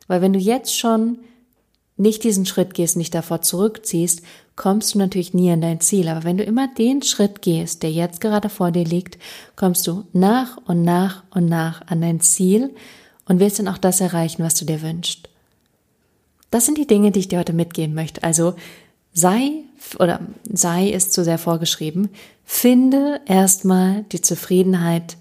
Weil 0.09 0.21
wenn 0.21 0.33
du 0.33 0.39
jetzt 0.39 0.77
schon 0.77 1.19
nicht 1.97 2.25
diesen 2.25 2.45
Schritt 2.45 2.75
gehst, 2.75 2.97
nicht 2.97 3.15
davor 3.15 3.43
zurückziehst, 3.43 4.23
kommst 4.57 4.95
du 4.95 4.99
natürlich 4.99 5.35
nie 5.35 5.51
an 5.51 5.61
dein 5.61 5.81
Ziel. 5.81 6.09
Aber 6.09 6.25
wenn 6.25 6.37
du 6.37 6.45
immer 6.45 6.69
den 6.69 7.03
Schritt 7.03 7.43
gehst, 7.43 7.83
der 7.83 7.91
jetzt 7.91 8.21
gerade 8.21 8.49
vor 8.49 8.71
dir 8.71 8.85
liegt, 8.85 9.19
kommst 9.57 9.87
du 9.87 10.05
nach 10.13 10.57
und 10.67 10.83
nach 10.83 11.25
und 11.31 11.47
nach 11.47 11.87
an 11.87 12.01
dein 12.01 12.21
Ziel 12.21 12.75
und 13.27 13.41
wirst 13.41 13.59
dann 13.59 13.69
auch 13.69 13.79
das 13.79 14.01
erreichen, 14.01 14.43
was 14.43 14.55
du 14.55 14.65
dir 14.65 14.83
wünschst. 14.83 15.29
Das 16.51 16.67
sind 16.67 16.77
die 16.77 16.87
Dinge, 16.87 17.13
die 17.13 17.21
ich 17.21 17.29
dir 17.29 17.39
heute 17.39 17.55
mitgeben 17.55 17.95
möchte. 17.95 18.23
Also 18.23 18.55
sei 19.13 19.65
oder 19.99 20.21
sei 20.45 20.89
ist 20.89 21.13
zu 21.13 21.25
sehr 21.25 21.39
vorgeschrieben. 21.39 22.11
Finde 22.45 23.21
erstmal 23.27 24.05
die 24.13 24.21
Zufriedenheit 24.21 25.17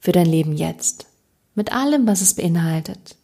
für 0.00 0.12
dein 0.12 0.26
Leben 0.26 0.56
jetzt. 0.56 1.06
Mit 1.54 1.72
allem, 1.72 2.06
was 2.06 2.20
es 2.20 2.34
beinhaltet. 2.34 3.16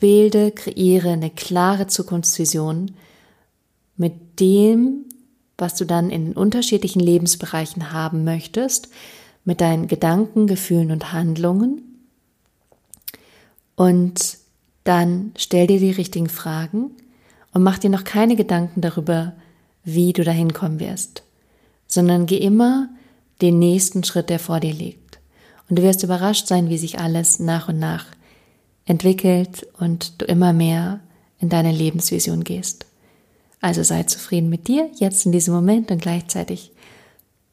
Bilde, 0.00 0.50
kreiere 0.50 1.10
eine 1.10 1.30
klare 1.30 1.86
Zukunftsvision 1.86 2.92
mit 4.00 4.40
dem, 4.40 5.04
was 5.58 5.74
du 5.74 5.84
dann 5.84 6.08
in 6.08 6.24
den 6.24 6.32
unterschiedlichen 6.34 7.00
Lebensbereichen 7.00 7.92
haben 7.92 8.24
möchtest, 8.24 8.88
mit 9.44 9.60
deinen 9.60 9.88
Gedanken, 9.88 10.46
Gefühlen 10.46 10.90
und 10.90 11.12
Handlungen. 11.12 11.82
Und 13.76 14.38
dann 14.84 15.32
stell 15.36 15.66
dir 15.66 15.78
die 15.78 15.90
richtigen 15.90 16.30
Fragen 16.30 16.92
und 17.52 17.62
mach 17.62 17.76
dir 17.76 17.90
noch 17.90 18.04
keine 18.04 18.36
Gedanken 18.36 18.80
darüber, 18.80 19.34
wie 19.84 20.14
du 20.14 20.24
dahin 20.24 20.54
kommen 20.54 20.80
wirst, 20.80 21.22
sondern 21.86 22.24
geh 22.24 22.38
immer 22.38 22.88
den 23.42 23.58
nächsten 23.58 24.02
Schritt, 24.02 24.30
der 24.30 24.38
vor 24.38 24.60
dir 24.60 24.72
liegt. 24.72 25.18
Und 25.68 25.78
du 25.78 25.82
wirst 25.82 26.02
überrascht 26.02 26.46
sein, 26.46 26.70
wie 26.70 26.78
sich 26.78 26.98
alles 26.98 27.38
nach 27.38 27.68
und 27.68 27.78
nach 27.78 28.06
entwickelt 28.86 29.66
und 29.78 30.22
du 30.22 30.24
immer 30.24 30.54
mehr 30.54 31.00
in 31.38 31.50
deine 31.50 31.72
Lebensvision 31.72 32.44
gehst. 32.44 32.86
Also 33.60 33.82
sei 33.82 34.04
zufrieden 34.04 34.48
mit 34.48 34.68
dir 34.68 34.90
jetzt 34.96 35.26
in 35.26 35.32
diesem 35.32 35.54
Moment 35.54 35.90
und 35.90 36.00
gleichzeitig 36.00 36.72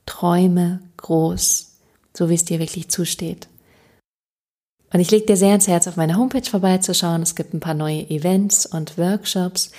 träume 0.06 0.80
groß, 0.98 1.74
so 2.16 2.30
wie 2.30 2.36
es 2.36 2.46
dir 2.46 2.60
wirklich 2.60 2.90
zusteht. 2.90 3.48
Und 4.94 5.02
ich 5.02 5.12
lege 5.12 5.26
dir 5.26 5.38
sehr 5.38 5.56
ins 5.56 5.68
Herz, 5.68 5.86
auf 5.88 5.98
meiner 5.98 6.18
Homepage 6.18 6.50
vorbeizuschauen. 6.50 7.22
Es 7.22 7.36
gibt 7.36 7.54
ein 7.54 7.60
paar 7.60 7.74
neue 7.74 8.10
Events 8.10 8.66
und 8.66 8.98
Workshops. 8.98 9.72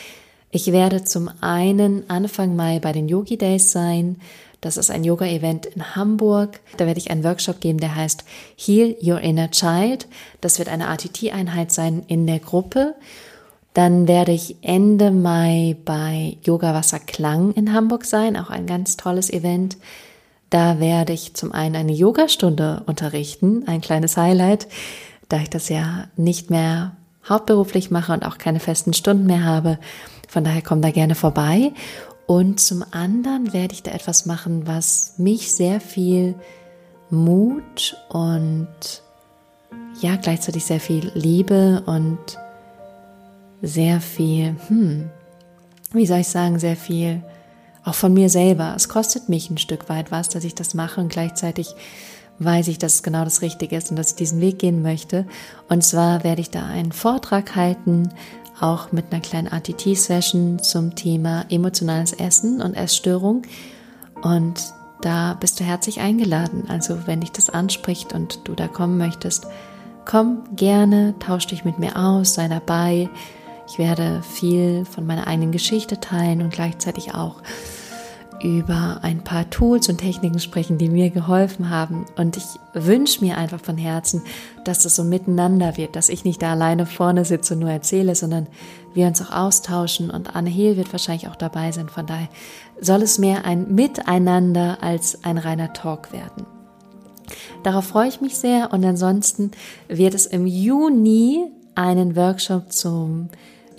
Ich 0.51 0.71
werde 0.73 1.05
zum 1.05 1.31
einen 1.41 2.09
Anfang 2.11 2.57
Mai 2.57 2.79
bei 2.79 2.93
den 2.93 3.09
Yogi 3.09 3.39
Days 3.39 3.73
sein. 3.73 4.17
Das 4.61 4.77
ist 4.77 4.91
ein 4.91 5.05
Yoga-Event 5.05 5.67
in 5.67 5.95
Hamburg. 5.95 6.61
Da 6.77 6.87
werde 6.87 6.99
ich 6.99 7.11
einen 7.11 7.25
Workshop 7.25 7.61
geben, 7.61 7.79
der 7.79 7.95
heißt 7.95 8.25
Heal 8.57 8.97
Your 9.01 9.21
Inner 9.21 9.51
Child. 9.51 10.09
Das 10.41 10.59
wird 10.59 10.69
eine 10.69 10.89
ATT-Einheit 10.89 11.73
sein 11.73 12.03
in 12.09 12.27
der 12.27 12.41
Gruppe. 12.41 12.95
Dann 13.79 14.09
werde 14.09 14.33
ich 14.33 14.57
Ende 14.63 15.13
Mai 15.13 15.77
bei 15.85 16.37
Yoga 16.43 16.75
Wasser 16.75 16.99
Klang 16.99 17.53
in 17.53 17.73
Hamburg 17.73 18.05
sein, 18.05 18.37
auch 18.37 18.51
ein 18.51 18.67
ganz 18.67 18.97
tolles 18.97 19.31
Event. 19.31 19.77
Da 20.51 20.81
werde 20.81 21.13
ich 21.13 21.35
zum 21.35 21.53
einen 21.53 21.77
eine 21.77 21.93
Yogastunde 21.93 22.83
unterrichten, 22.87 23.69
ein 23.69 23.81
kleines 23.81 24.17
Highlight, 24.17 24.67
da 25.29 25.37
ich 25.37 25.49
das 25.49 25.69
ja 25.69 26.09
nicht 26.17 26.51
mehr 26.51 26.97
hauptberuflich 27.29 27.93
mache 27.93 28.13
und 28.13 28.27
auch 28.27 28.39
keine 28.39 28.59
festen 28.59 28.95
Stunden 28.95 29.27
mehr 29.27 29.45
habe. 29.45 29.79
Von 30.27 30.43
daher 30.43 30.63
komm 30.63 30.83
da 30.83 30.91
gerne 30.91 31.15
vorbei. 31.15 31.71
Und 32.27 32.59
zum 32.59 32.85
anderen 32.91 33.53
werde 33.53 33.75
ich 33.75 33.85
da 33.85 33.93
etwas 33.93 34.27
machen, 34.27 34.67
was 34.67 35.15
mich 35.19 35.53
sehr 35.53 35.81
viel 35.81 36.35
Mut 37.11 37.97
und 38.09 38.67
ja, 40.01 40.17
gleichzeitig 40.17 40.65
sehr 40.65 40.81
viel 40.81 41.13
Liebe 41.15 41.85
und 41.87 42.19
sehr 43.63 44.01
viel, 44.01 44.57
hm, 44.69 45.11
wie 45.93 46.07
soll 46.07 46.19
ich 46.19 46.29
sagen, 46.29 46.59
sehr 46.59 46.77
viel 46.77 47.23
auch 47.85 47.95
von 47.95 48.13
mir 48.13 48.29
selber. 48.29 48.75
Es 48.77 48.89
kostet 48.89 49.29
mich 49.29 49.51
ein 49.51 49.59
Stück 49.59 49.89
weit 49.89 50.11
was, 50.11 50.29
dass 50.29 50.45
ich 50.45 50.55
das 50.55 50.75
mache 50.75 51.01
und 51.01 51.09
gleichzeitig 51.09 51.75
weiß 52.39 52.69
ich, 52.69 52.79
dass 52.79 52.95
es 52.95 53.03
genau 53.03 53.25
das 53.25 53.43
Richtige 53.43 53.77
ist 53.77 53.91
und 53.91 53.97
dass 53.97 54.11
ich 54.11 54.17
diesen 54.17 54.41
Weg 54.41 54.59
gehen 54.59 54.83
möchte. 54.83 55.27
Und 55.69 55.83
zwar 55.83 56.23
werde 56.23 56.41
ich 56.41 56.51
da 56.51 56.67
einen 56.67 56.93
Vortrag 56.93 57.57
halten, 57.57 58.11
auch 58.61 58.93
mit 58.93 59.07
einer 59.11 59.21
kleinen 59.21 59.49
ATT-Session 59.49 60.59
zum 60.61 60.95
Thema 60.95 61.45
emotionales 61.49 62.13
Essen 62.13 62.61
und 62.61 62.75
Essstörung. 62.75 63.43
Und 64.23 64.73
da 65.01 65.35
bist 65.35 65.61
du 65.61 65.65
herzlich 65.65 66.01
eingeladen. 66.01 66.65
Also 66.69 67.07
wenn 67.07 67.21
dich 67.21 67.33
das 67.33 67.51
anspricht 67.51 68.13
und 68.13 68.41
du 68.45 68.55
da 68.55 68.69
kommen 68.69 68.99
möchtest, 68.99 69.47
komm 70.05 70.45
gerne, 70.57 71.15
tausch 71.21 71.47
dich 71.47 71.65
mit 71.65 71.79
mir 71.79 71.97
aus, 71.97 72.35
sei 72.35 72.49
dabei. 72.49 73.09
Ich 73.69 73.79
werde 73.79 74.23
viel 74.23 74.87
von 74.87 75.07
meiner 75.07 75.27
eigenen 75.27 75.53
Geschichte 75.53 76.01
teilen 76.01 76.41
und 76.41 76.53
gleichzeitig 76.53 77.15
auch 77.15 77.43
über 78.43 79.01
ein 79.03 79.23
paar 79.25 79.51
Tools 79.51 79.89
und 79.89 79.99
Techniken 79.99 80.39
sprechen, 80.39 80.79
die 80.79 80.89
mir 80.89 81.11
geholfen 81.11 81.69
haben. 81.69 82.07
Und 82.17 82.37
ich 82.37 82.45
wünsche 82.73 83.23
mir 83.23 83.37
einfach 83.37 83.61
von 83.61 83.77
Herzen, 83.77 84.23
dass 84.65 84.85
das 84.85 84.97
so 84.97 85.05
miteinander 85.05 85.77
wird, 85.77 85.97
dass 85.97 86.09
ich 86.09 86.25
nicht 86.25 86.41
da 86.41 86.53
alleine 86.53 86.87
vorne 86.87 87.25
sitze 87.25 87.55
und 87.55 87.61
nur 87.61 87.71
erzähle, 87.71 88.15
sondern 88.15 88.47
wir 88.95 89.07
uns 89.07 89.21
auch 89.21 89.33
austauschen. 89.33 90.11
Und 90.11 90.35
Anne 90.35 90.51
Hehl 90.51 90.77
wird 90.77 90.93
wahrscheinlich 90.93 91.29
auch 91.29 91.37
dabei 91.37 91.73
sein. 91.73 91.89
Von 91.89 92.07
daher 92.07 92.29
soll 92.81 93.03
es 93.03 93.19
mehr 93.19 93.45
ein 93.45 93.75
Miteinander 93.75 94.79
als 94.81 95.25
ein 95.25 95.37
reiner 95.37 95.73
Talk 95.73 96.13
werden. 96.13 96.47
Darauf 97.65 97.87
freue 97.87 98.09
ich 98.09 98.21
mich 98.21 98.37
sehr. 98.37 98.73
Und 98.73 98.85
ansonsten 98.85 99.51
wird 99.89 100.15
es 100.15 100.27
im 100.27 100.47
Juni 100.47 101.51
einen 101.75 102.17
Workshop 102.17 102.73
zum 102.73 103.29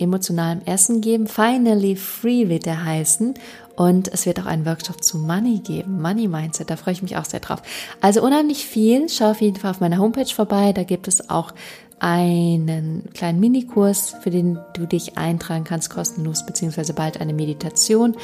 emotionalem 0.00 0.62
Essen 0.64 1.00
geben. 1.00 1.26
Finally 1.26 1.96
Free 1.96 2.48
wird 2.48 2.66
er 2.66 2.84
heißen. 2.84 3.34
Und 3.76 4.08
es 4.12 4.26
wird 4.26 4.38
auch 4.38 4.46
einen 4.46 4.66
Workshop 4.66 5.02
zu 5.02 5.16
Money 5.16 5.60
geben, 5.60 6.02
Money 6.02 6.28
Mindset, 6.28 6.68
da 6.68 6.76
freue 6.76 6.92
ich 6.92 7.00
mich 7.00 7.16
auch 7.16 7.24
sehr 7.24 7.40
drauf. 7.40 7.62
Also 8.02 8.22
unheimlich 8.22 8.66
viel, 8.66 9.08
schau 9.08 9.30
auf 9.30 9.40
jeden 9.40 9.56
Fall 9.56 9.70
auf 9.70 9.80
meiner 9.80 9.96
Homepage 9.96 10.26
vorbei, 10.26 10.74
da 10.74 10.82
gibt 10.82 11.08
es 11.08 11.30
auch 11.30 11.54
einen 11.98 13.04
kleinen 13.14 13.40
Minikurs, 13.40 14.16
für 14.22 14.30
den 14.30 14.58
du 14.74 14.86
dich 14.86 15.16
eintragen 15.16 15.64
kannst, 15.64 15.90
kostenlos, 15.90 16.44
beziehungsweise 16.44 16.94
bald 16.94 17.20
eine 17.20 17.32
Meditation. 17.34 18.16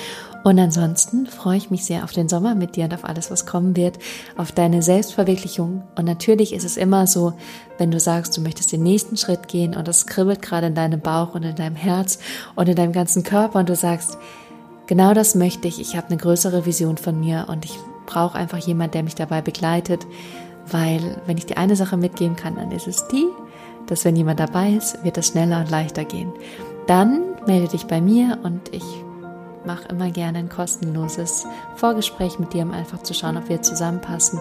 Und 0.47 0.61
ansonsten 0.61 1.27
freue 1.27 1.57
ich 1.57 1.73
mich 1.73 1.85
sehr 1.85 2.05
auf 2.05 2.13
den 2.13 2.29
Sommer 2.29 2.55
mit 2.55 2.77
dir 2.77 2.85
und 2.85 2.95
auf 2.95 3.05
alles, 3.05 3.33
was 3.33 3.47
kommen 3.47 3.75
wird, 3.75 3.99
auf 4.37 4.53
deine 4.53 4.81
Selbstverwirklichung. 4.81 5.83
Und 5.97 6.05
natürlich 6.05 6.55
ist 6.55 6.63
es 6.63 6.77
immer 6.77 7.09
so, 7.09 7.33
wenn 7.79 7.91
du 7.91 7.99
sagst, 7.99 8.37
du 8.37 8.41
möchtest 8.41 8.71
den 8.71 8.85
nächsten 8.85 9.17
Schritt 9.17 9.49
gehen 9.49 9.75
und 9.75 9.89
es 9.89 10.07
kribbelt 10.07 10.43
gerade 10.43 10.69
in 10.69 10.77
deinem 10.77 11.01
Bauch 11.01 11.35
und 11.35 11.43
in 11.43 11.57
deinem 11.57 11.75
Herz 11.75 12.21
und 12.55 12.69
in 12.69 12.77
deinem 12.77 12.93
ganzen 12.93 13.25
Körper 13.25 13.59
und 13.59 13.69
du 13.69 13.75
sagst, 13.75 14.19
genau 14.87 15.15
das 15.15 15.35
möchte 15.35 15.67
ich, 15.67 15.81
ich 15.81 15.97
habe 15.97 16.07
eine 16.11 16.17
größere 16.17 16.65
Vision 16.65 16.97
von 16.97 17.19
mir 17.19 17.47
und 17.49 17.65
ich 17.65 17.77
brauche 18.07 18.39
einfach 18.39 18.59
jemand, 18.59 18.95
der 18.95 19.03
mich 19.03 19.17
dabei 19.17 19.43
begleitet, 19.43 20.07
weil 20.71 21.21
wenn 21.27 21.39
ich 21.39 21.47
dir 21.47 21.59
eine 21.59 21.75
Sache 21.75 21.97
mitgeben 21.97 22.37
kann, 22.37 22.55
dann 22.55 22.71
ist 22.71 22.87
es 22.87 23.09
die, 23.09 23.27
dass 23.89 24.05
wenn 24.05 24.15
jemand 24.15 24.39
dabei 24.39 24.71
ist, 24.71 25.03
wird 25.03 25.19
es 25.19 25.27
schneller 25.27 25.59
und 25.59 25.73
leichter 25.73 26.05
gehen. 26.05 26.33
Dann 26.87 27.35
melde 27.49 27.67
dich 27.67 27.89
bei 27.89 28.01
mir 28.01 28.39
und 28.45 28.73
ich 28.73 28.85
mache 29.67 29.89
immer 29.89 30.11
gerne 30.11 30.39
ein 30.39 30.49
kostenloses 30.49 31.47
Vorgespräch 31.77 32.39
mit 32.39 32.53
dir, 32.53 32.63
um 32.63 32.73
einfach 32.73 33.03
zu 33.03 33.15
schauen, 33.15 33.37
ob 33.37 33.49
wir 33.49 33.63
zusammenpassen 33.63 34.41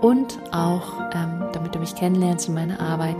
und 0.00 0.38
auch, 0.52 1.00
ähm, 1.14 1.44
damit 1.52 1.74
du 1.74 1.78
mich 1.78 1.94
kennenlernst 1.94 2.48
in 2.48 2.54
meiner 2.54 2.78
Arbeit 2.80 3.16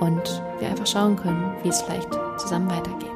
und 0.00 0.42
wir 0.60 0.68
einfach 0.68 0.86
schauen 0.86 1.16
können, 1.16 1.52
wie 1.62 1.68
es 1.68 1.82
vielleicht 1.82 2.08
zusammen 2.38 2.70
weitergeht. 2.70 3.10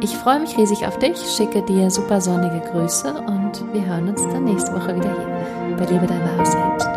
Ich 0.00 0.14
freue 0.16 0.40
mich 0.40 0.56
riesig 0.58 0.86
auf 0.86 0.98
dich, 0.98 1.16
schicke 1.18 1.62
dir 1.62 1.90
super 1.90 2.20
sonnige 2.20 2.60
Grüße 2.70 3.10
und 3.26 3.72
wir 3.72 3.86
hören 3.86 4.08
uns 4.08 4.22
dann 4.22 4.44
nächste 4.44 4.72
Woche 4.74 4.94
wieder 4.94 5.08
hier 5.08 5.76
bei 5.78 5.84
Liebe 5.86 6.06
dein 6.06 6.20
wahres 6.20 6.52
Selbst. 6.52 6.88